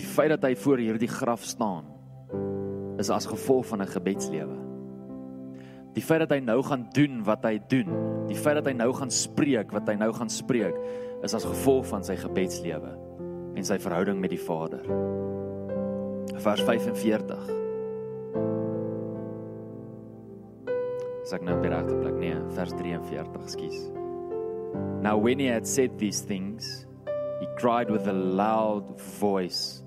[0.00, 1.92] Die feit dat hy voor hierdie graf staan
[2.98, 4.58] is as gevolg van 'n gebedslewe.
[5.94, 7.92] Die feit dat hy nou gaan doen wat hy doen,
[8.26, 10.74] die feit dat hy nou gaan spreek wat hy nou gaan spreek,
[11.22, 13.03] is as gevolg van sy gebedslewe
[13.54, 14.82] en sy verhouding met die Vader.
[16.44, 17.52] Vers 45.
[21.24, 23.78] Sê nou by regte plek, nee, vers 43, skus.
[25.00, 26.86] Now when he had said these things,
[27.40, 29.82] he cried with a loud voice,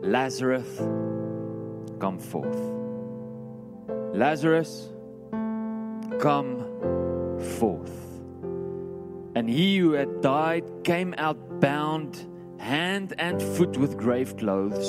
[0.00, 0.78] Lazarus,
[2.00, 2.60] come forth.
[4.14, 4.88] Lazarus,
[6.20, 6.64] come
[7.58, 7.92] forth.
[9.34, 12.16] And he who had died came out bound
[12.58, 14.88] hand and foot with grave clothes,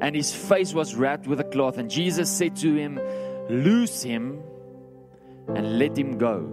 [0.00, 1.78] and his face was wrapped with a cloth.
[1.78, 3.00] And Jesus said to him,
[3.50, 4.40] Loose him
[5.48, 6.44] and let him go.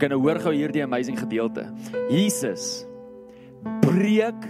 [0.00, 1.66] Kan nou hoor gou hierdie amazing gedeelte.
[2.10, 2.86] Jesus
[3.84, 4.48] breek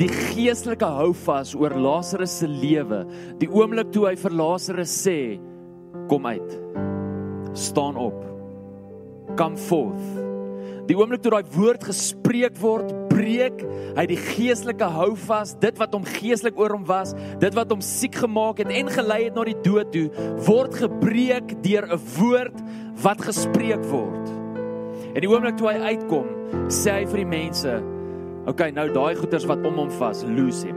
[0.00, 3.04] die geestelike houvas oor Lazarus se lewe.
[3.38, 5.18] Die oomblik toe hy vir Lazarus sê,
[6.10, 6.60] kom uit
[7.54, 8.18] staan op.
[9.38, 10.23] Come forth.
[10.88, 13.62] Die oomblik toe daai woord gespreek word, breek
[13.96, 18.18] hy die geestelike houvas, dit wat hom geestelik oor hom was, dit wat hom siek
[18.24, 20.08] gemaak het en gelei het na die dood toe,
[20.44, 22.58] word gebreek deur 'n woord
[23.02, 24.28] wat gespreek word.
[25.14, 26.26] En die oomblik toe hy uitkom,
[26.68, 27.82] sê hy vir die mense,
[28.44, 30.76] "Oké, okay, nou daai goeters wat om hom vas, loose him."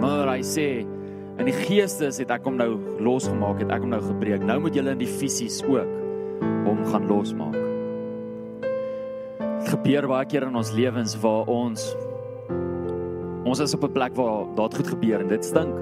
[0.00, 0.86] Maar hy sê,
[1.38, 4.42] In die geestes het ek hom nou losgemaak, het ek hom nou gebreek.
[4.42, 5.86] Nou moet julle in die fisies ook
[6.66, 7.67] hom gaan losmaak.
[9.66, 11.94] Gebeur baie keer in ons lewens waar ons
[13.48, 15.74] ons is op 'n plek waar daad goed gebeur en dit stink.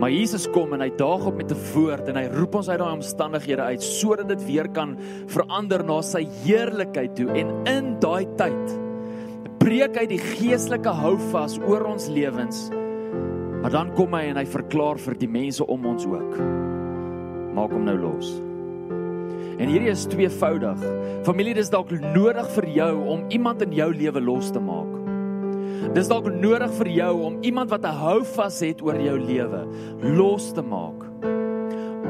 [0.00, 2.78] Maar Jesus kom en hy daag op met 'n woord en hy roep ons uit
[2.78, 8.26] daai omstandighede uit sodat dit weer kan verander na sy heerlikheid toe en in daai
[8.36, 8.78] tyd
[9.58, 12.70] breek hy die geestelike houvas oor ons lewens
[13.62, 16.36] Maar dan kom hy en hy verklaar vir die mense om ons ook.
[17.56, 18.36] Maak hom nou los.
[19.58, 20.82] En hierdie is tweevoudig.
[21.26, 24.94] Familie, dis dalk nodig vir jou om iemand in jou lewe los te maak.
[25.94, 29.66] Dis dalk nodig vir jou om iemand wat 'n hou vas het oor jou lewe
[30.16, 31.02] los te maak.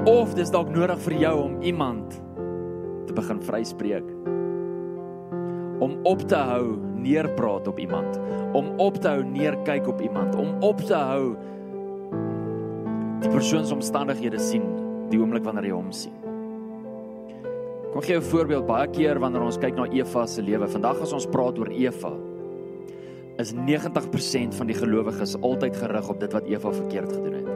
[0.06, 2.20] Of dis dalk nodig vir jou om iemand
[3.06, 4.04] te begin vryspreek.
[5.80, 8.20] Om op te hou neerpraat op iemand,
[8.52, 11.36] om op te hou neerkyk op iemand, om op te hou
[13.20, 14.62] die persoon se omstandighede sien
[15.10, 16.17] die oomblik wanneer jy hom sien.
[17.92, 20.68] Kom gee 'n voorbeeld baie keer wanneer ons kyk na Eva se lewe.
[20.68, 22.12] Vandag as ons praat oor Eva,
[23.38, 27.48] is 90% van die gelowiges altyd gerig op dit wat Eva verkeerd gedoen het.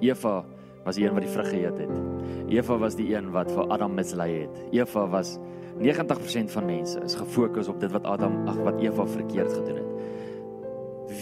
[0.00, 0.44] Eva
[0.84, 2.00] was die een wat die vrug geëet het.
[2.48, 4.62] Eva was die een wat vir Adam mislei het.
[4.72, 5.38] Eva was
[5.78, 9.84] 90% van mense is gefokus op dit wat Adam ag wat Eva verkeerd gedoen het.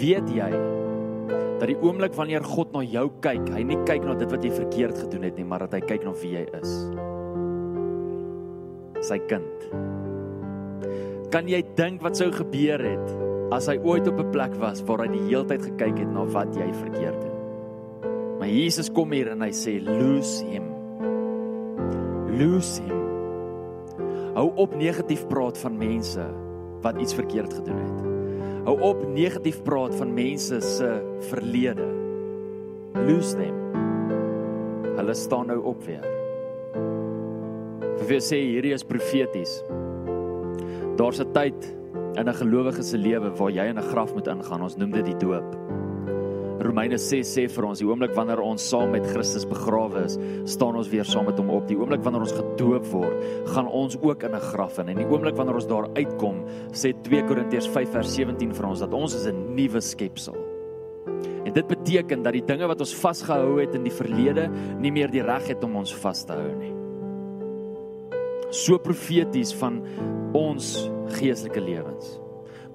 [0.01, 0.51] Weet jy
[1.29, 4.53] dat die oomblik wanneer God na jou kyk, hy nie kyk na dit wat jy
[4.55, 6.75] verkeerd gedoen het nie, maar dat hy kyk na wie jy is.
[9.07, 9.69] Sy kind.
[11.35, 13.15] Kan jy dink wat sou gebeur het
[13.55, 16.55] as hy ooit op 'n plek was waar hy die heeltyd gekyk het na wat
[16.57, 17.37] jy verkeerd doen?
[18.39, 20.67] Maar Jesus kom hier en hy sê, "Lose him.
[22.39, 23.03] Lose him."
[24.35, 26.25] Hou op negatief praat van mense
[26.83, 28.16] wat iets verkeerd gedoen het.
[28.67, 30.89] Hou op negatief praat van mense se
[31.29, 31.85] verlede.
[33.07, 33.55] Lose them.
[34.97, 36.03] Hulle staan nou op weer.
[38.01, 39.61] Vir wie sê hierdie is profeties.
[40.99, 41.77] Daar's 'n tyd
[42.19, 44.63] in 'n gelowige se lewe waar jy in 'n graf moet ingaan.
[44.63, 45.47] Ons noem dit die doop.
[46.61, 50.17] Romeine 6 sê vir ons die oomblik wanneer ons saam met Christus begrawe is,
[50.49, 51.67] staan ons weer saam met hom op.
[51.69, 54.89] Die oomblik wanneer ons gedoop word, gaan ons ook in 'n graf in.
[54.89, 58.81] En die oomblik wanneer ons daar uitkom, sê 2 Korintiërs 5 vers 17 vir ons
[58.81, 60.37] dat ons is 'n nuwe skepsel.
[61.45, 64.51] En dit beteken dat die dinge wat ons vasgehou het in die verlede
[64.81, 66.73] nie meer die reg het om ons vas te hou nie.
[68.51, 69.83] So profeties van
[70.33, 72.26] ons geestelike lewens.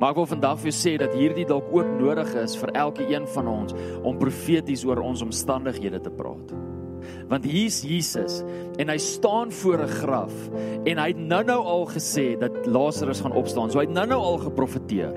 [0.02, 3.06] Maar ek wil vandag vir jou sê dat hierdie dalk ook nodig is vir elke
[3.06, 6.56] een van ons om profeties oor ons omstandighede te praat.
[7.30, 8.39] Want hier's Jesus
[8.82, 10.34] en hy staan voor 'n graf
[10.89, 13.70] en hy het nou-nou al gesê dat Lazarus gaan opstaan.
[13.70, 15.14] So hy het nou-nou al geprofeteer.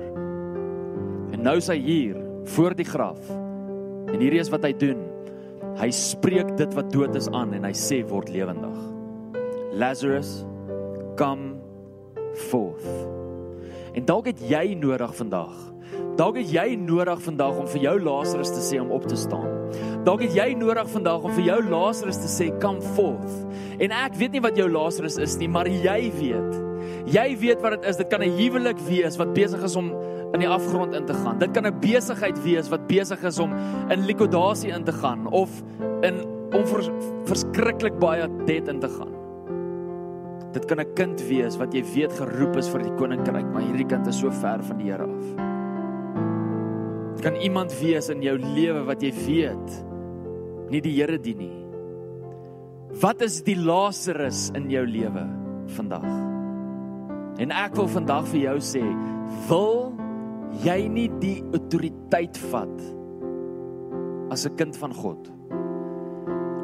[1.33, 3.19] En nou is hy hier voor die graf.
[4.13, 5.01] En hierdie is wat hy doen.
[5.81, 8.77] Hy spreek dit wat dood is aan en hy sê word lewendig.
[9.73, 10.45] Lazarus,
[11.17, 11.57] come
[12.33, 13.14] forth.
[13.95, 15.53] En dalk het jy nodig vandag.
[16.19, 19.47] Dalk het jy nodig vandag om vir jou Lazarus te sê om op te staan.
[20.03, 23.31] Dalk het jy nodig vandag om vir jou Lazarus te sê come forth.
[23.79, 26.59] En ek weet nie wat jou Lazarus is nie, maar jy weet.
[27.11, 27.97] Jy weet wat dit is.
[27.97, 29.91] Dit kan 'n huwelik wees wat besig is om
[30.33, 31.39] in die afgrond in te gaan.
[31.39, 33.53] Dit kan 'n besigheid wees wat besig is om
[33.89, 35.49] in liquidasie in te gaan of
[36.01, 36.89] in om vers,
[37.25, 39.24] verskriklik baie debt in te gaan.
[40.55, 43.87] Dit kan 'n kind wees wat jy weet geroep is vir die koninkryk, maar hierdie
[43.87, 45.25] kind is so ver van die Here af.
[47.15, 49.85] Dit kan iemand wees in jou lewe wat jy weet
[50.71, 51.65] nie die Here dien nie.
[53.01, 55.27] Wat is die Lazarus in jou lewe
[55.67, 56.07] vandag?
[57.37, 58.83] En ek wil vandag vir jou sê,
[59.49, 59.93] wil
[60.63, 62.81] jy nie die autoriteit vat
[64.31, 65.27] as 'n kind van God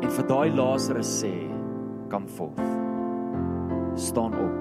[0.01, 1.35] en vir daai Lazarus sê,
[2.09, 2.90] kom voort
[3.95, 4.55] staan op.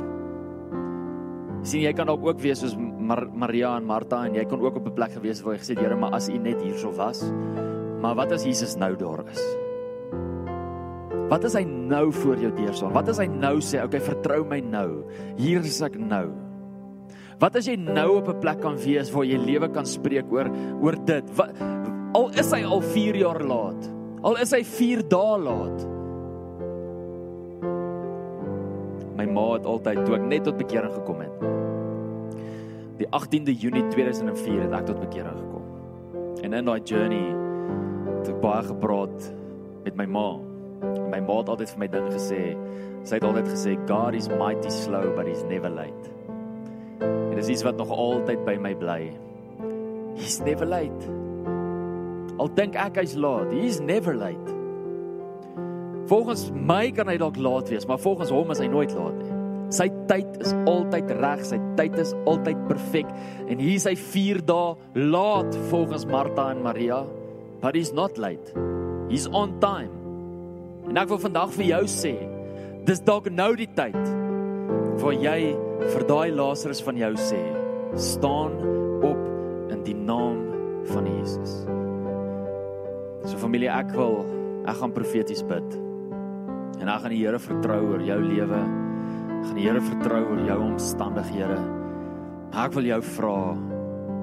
[1.62, 4.76] Sien jy kan dalk ook wees soos Mar Maria en Martha en jy kon ook
[4.80, 7.22] op 'n plek gewees waar jy gesê Here, maar as U net hierso was.
[8.00, 9.42] Maar wat as Jesus nou daar is?
[11.28, 12.92] Wat as hy nou voor jou deur staan?
[12.92, 15.04] Wat as hy nou sê, "Oké, okay, vertrou my nou.
[15.36, 16.30] Hier is ek nou."
[17.38, 20.50] Wat as jy nou op 'n plek kan wees waar jy lewe kan spreek oor
[20.82, 21.24] oor dit?
[21.36, 21.50] Wat,
[22.14, 23.90] al is hy al 4 jaar laat.
[24.22, 25.99] Al is hy 4 dae laat.
[29.20, 31.42] My ma het altyd toe ek net tot bekering gekom het.
[33.00, 35.66] Die 18de Junie 2004 het ek tot bekering gekom.
[36.44, 37.26] En in daai journey
[38.20, 39.26] het ek baie gepraat
[39.84, 40.28] met my ma.
[41.12, 42.40] My ma het altyd vir my ding gesê.
[43.04, 46.14] Sy het altyd gesê God is mighty slow but he's never late.
[47.00, 49.02] En dit is iets wat nog altyd by my bly.
[50.16, 51.12] He's never late.
[52.40, 54.59] Al dink ek hy's laat, he's never late.
[56.10, 59.36] Volgens my kan hy dalk laat wees, maar volgens hom is hy nooit laat nie.
[59.70, 63.10] Sy tyd is altyd reg, sy tyd is altyd perfek.
[63.46, 67.04] En hier is hy 4 dae laat volgens Martha en Maria,
[67.62, 68.50] but he's not late.
[69.06, 69.94] He's on time.
[70.90, 72.16] En ek wil vandag vir jou sê,
[72.88, 73.98] dis dalk nou die tyd
[75.00, 75.52] waar jy
[75.92, 77.38] vir daai Lazarus van jou sê,
[77.94, 78.56] staan
[79.06, 80.42] op in die naam
[80.90, 81.54] van Jesus.
[83.30, 84.24] So familie, ek wil
[84.66, 85.78] ek gaan profeties bid.
[86.80, 88.60] En dan gaan die Here vertrou oor jou lewe.
[89.44, 91.58] Gaan die Here vertrou oor jou omstandighede.
[92.50, 93.34] Maar ek wil jou vra,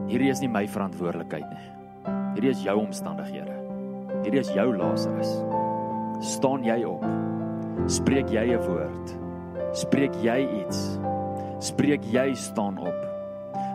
[0.10, 1.68] hierdie is nie my verantwoordelikheid nie.
[2.36, 3.54] Hierdie is jou omstandighede.
[4.26, 5.32] Hierdie is jou Lazarus.
[6.26, 7.06] Staan jy op?
[7.88, 9.16] Spreek jy 'n woord?
[9.74, 11.00] Spreek jy iets?
[11.60, 13.00] Spreek jy staan op?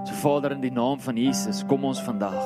[0.06, 2.42] So Vader in die naam van Jesus, kom ons vandag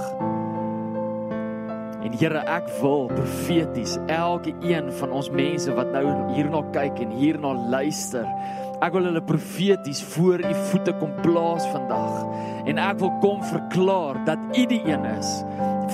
[2.06, 6.04] En Here, ek wil profeties elke een van ons mense wat nou
[6.36, 8.28] hierna kyk en hierna luister,
[8.78, 12.20] ek wil hulle profeties voor u voete kom plaas vandag.
[12.70, 15.32] En ek wil kom verklaar dat u die een is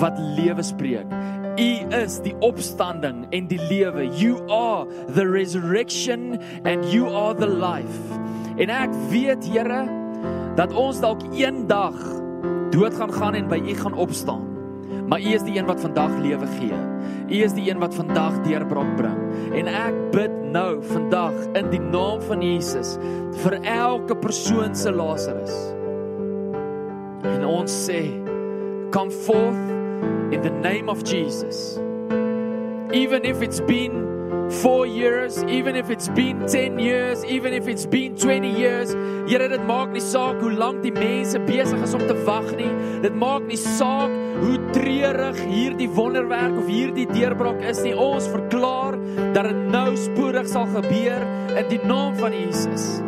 [0.02, 1.16] wat lewe spreek.
[1.56, 4.04] U is die opstanding en die lewe.
[4.20, 4.84] You are
[5.16, 6.36] the resurrection
[6.68, 8.20] and you are the life.
[8.60, 9.86] En ek weet, Here,
[10.60, 11.96] dat ons dalk eendag
[12.72, 14.51] dood gaan gaan en by u gaan opstaan.
[15.12, 16.76] Maar U is die een wat vandag lewe gee.
[17.28, 19.18] U is die een wat vandag deurbraak bring.
[19.52, 22.94] En ek bid nou vandag in die naam van Jesus
[23.42, 25.52] vir elke persoon se Lazarus.
[27.28, 28.00] En ons sê,
[28.96, 29.60] come forth
[30.32, 31.76] in the name of Jesus.
[32.96, 34.11] Even if it's been
[34.60, 38.92] 4 years, even if it's been 10 years, even if it's been 20 years.
[39.26, 42.70] Here dit maak nie saak hoe lank die mense besig is om te wag nie.
[43.02, 47.94] Dit maak nie saak hoe treurig hierdie wonderwerk of hierdie deurbraak is nie.
[47.96, 48.98] Ons verklaar
[49.32, 51.24] dat dit nou spoedig sal gebeur
[51.56, 53.00] in die naam van Jesus.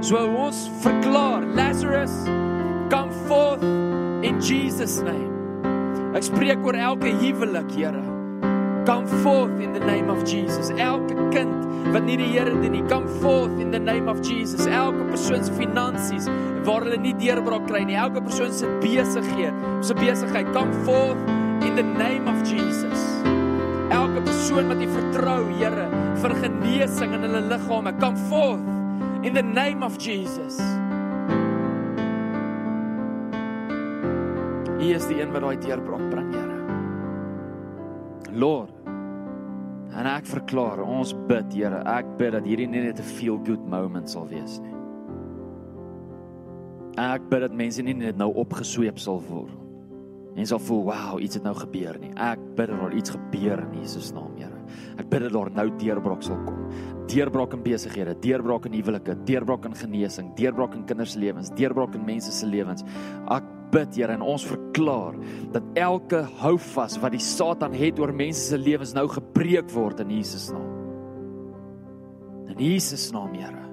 [0.00, 2.14] So ons verklaar Lazarus
[2.90, 3.62] come forth
[4.26, 5.28] in Jesus name.
[6.16, 8.09] Ek spreek oor elke huwelik, Here.
[8.86, 10.70] Come forth in the name of Jesus.
[10.70, 14.66] Elke kind wat nie die Here dien nie, come forth in the name of Jesus.
[14.66, 16.28] Elke persoon se finansies
[16.64, 17.96] waar hulle nie deurbraak kry nie.
[17.98, 19.52] Elke persoon se besighede,
[19.84, 21.18] se besigheid, come forth
[21.66, 23.06] in the name of Jesus.
[23.90, 25.88] Elke persoon wat jy vertrou, Here,
[26.22, 30.60] vir genesing in hulle liggame, come forth in the name of Jesus.
[34.80, 36.19] U is die een wat daai deurbraak bring.
[38.34, 38.72] Lord.
[39.90, 43.64] En ek verklaar, ons bid, Here, ek bid dat hierdie nie net 'n feel good
[43.66, 44.74] moment sal wees nie.
[46.98, 49.50] Ek bid dat mense nie net nou opgesweep sal word.
[50.34, 53.58] Mense sal voel, "Wow, iets het nou gebeur nie." Ek bid dat daar iets gebeur
[53.58, 54.60] in Jesus naam, Here.
[54.98, 56.68] Ek bid dat daar nou deurbraak sal kom.
[57.06, 61.94] Deurbraak in besighede, deurbraak in huwelike, deurbraak in genesing, deurbraak in kinders se lewens, deurbraak
[61.94, 62.84] in mense se lewens.
[63.28, 63.42] Ek
[63.72, 65.16] bid Here en ons verklaar
[65.54, 70.12] dat elke houvas wat die Satan het oor mense se lewens nou gebreek word in
[70.18, 70.68] Jesus naam.
[72.50, 73.66] In Jesus naam, Here.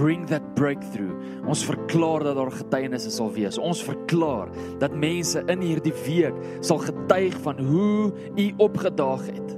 [0.00, 1.12] Bring that breakthrough.
[1.44, 3.58] Ons verklaar dat daar getuienisse sal wees.
[3.58, 4.48] Ons verklaar
[4.80, 9.56] dat mense in hierdie week sal getuig van hoe u opgedaag het.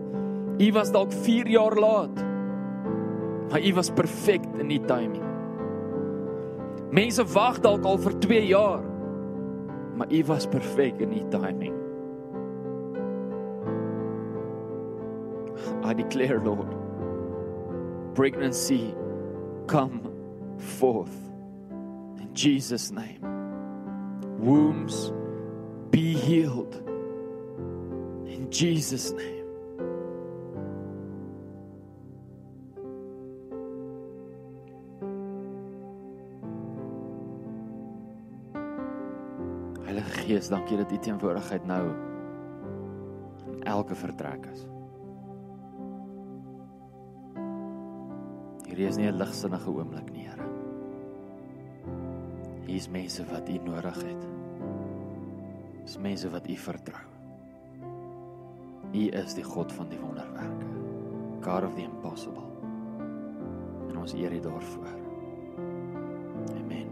[0.59, 2.25] U was dalk 4 jaar laat.
[3.53, 5.23] Maar u was perfek in die timing.
[6.93, 8.83] Mense wag dalk al vir 2 jaar
[10.03, 11.75] maar U was perfek in U timing.
[15.85, 16.67] I declare, Lord,
[18.15, 18.95] pregnancy
[19.67, 20.01] come
[20.59, 21.15] forth
[22.19, 23.21] in Jesus name.
[24.39, 25.13] Wombs
[25.91, 26.75] be healed
[28.27, 29.42] in Jesus name.
[40.43, 41.83] Gees, dankie dat U teenwoordigheid nou
[43.47, 44.65] in elke vertrek is.
[48.67, 50.49] Hier is nie 'n ligsinnige oomblik nie, Here.
[52.67, 54.27] Hier is mense wat U nodig het.
[55.85, 57.07] Dis mense wat U vertrou.
[58.93, 60.67] U is die God van die wonderwerke.
[61.41, 62.51] God of the impossible.
[63.89, 64.99] En ons eer U daarvoor.
[66.57, 66.89] Amen.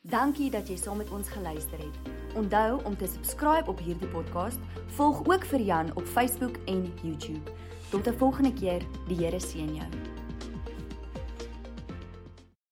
[0.00, 2.15] Dankie dat jy saam met ons geluister het.
[2.36, 4.58] Onthou om te subscribe op hierdie podcast.
[4.86, 7.50] Volg ook vir Jan op Facebook en YouTube.
[7.90, 8.82] Tot 'n volgende keer.
[9.06, 10.15] Die Here seën jou.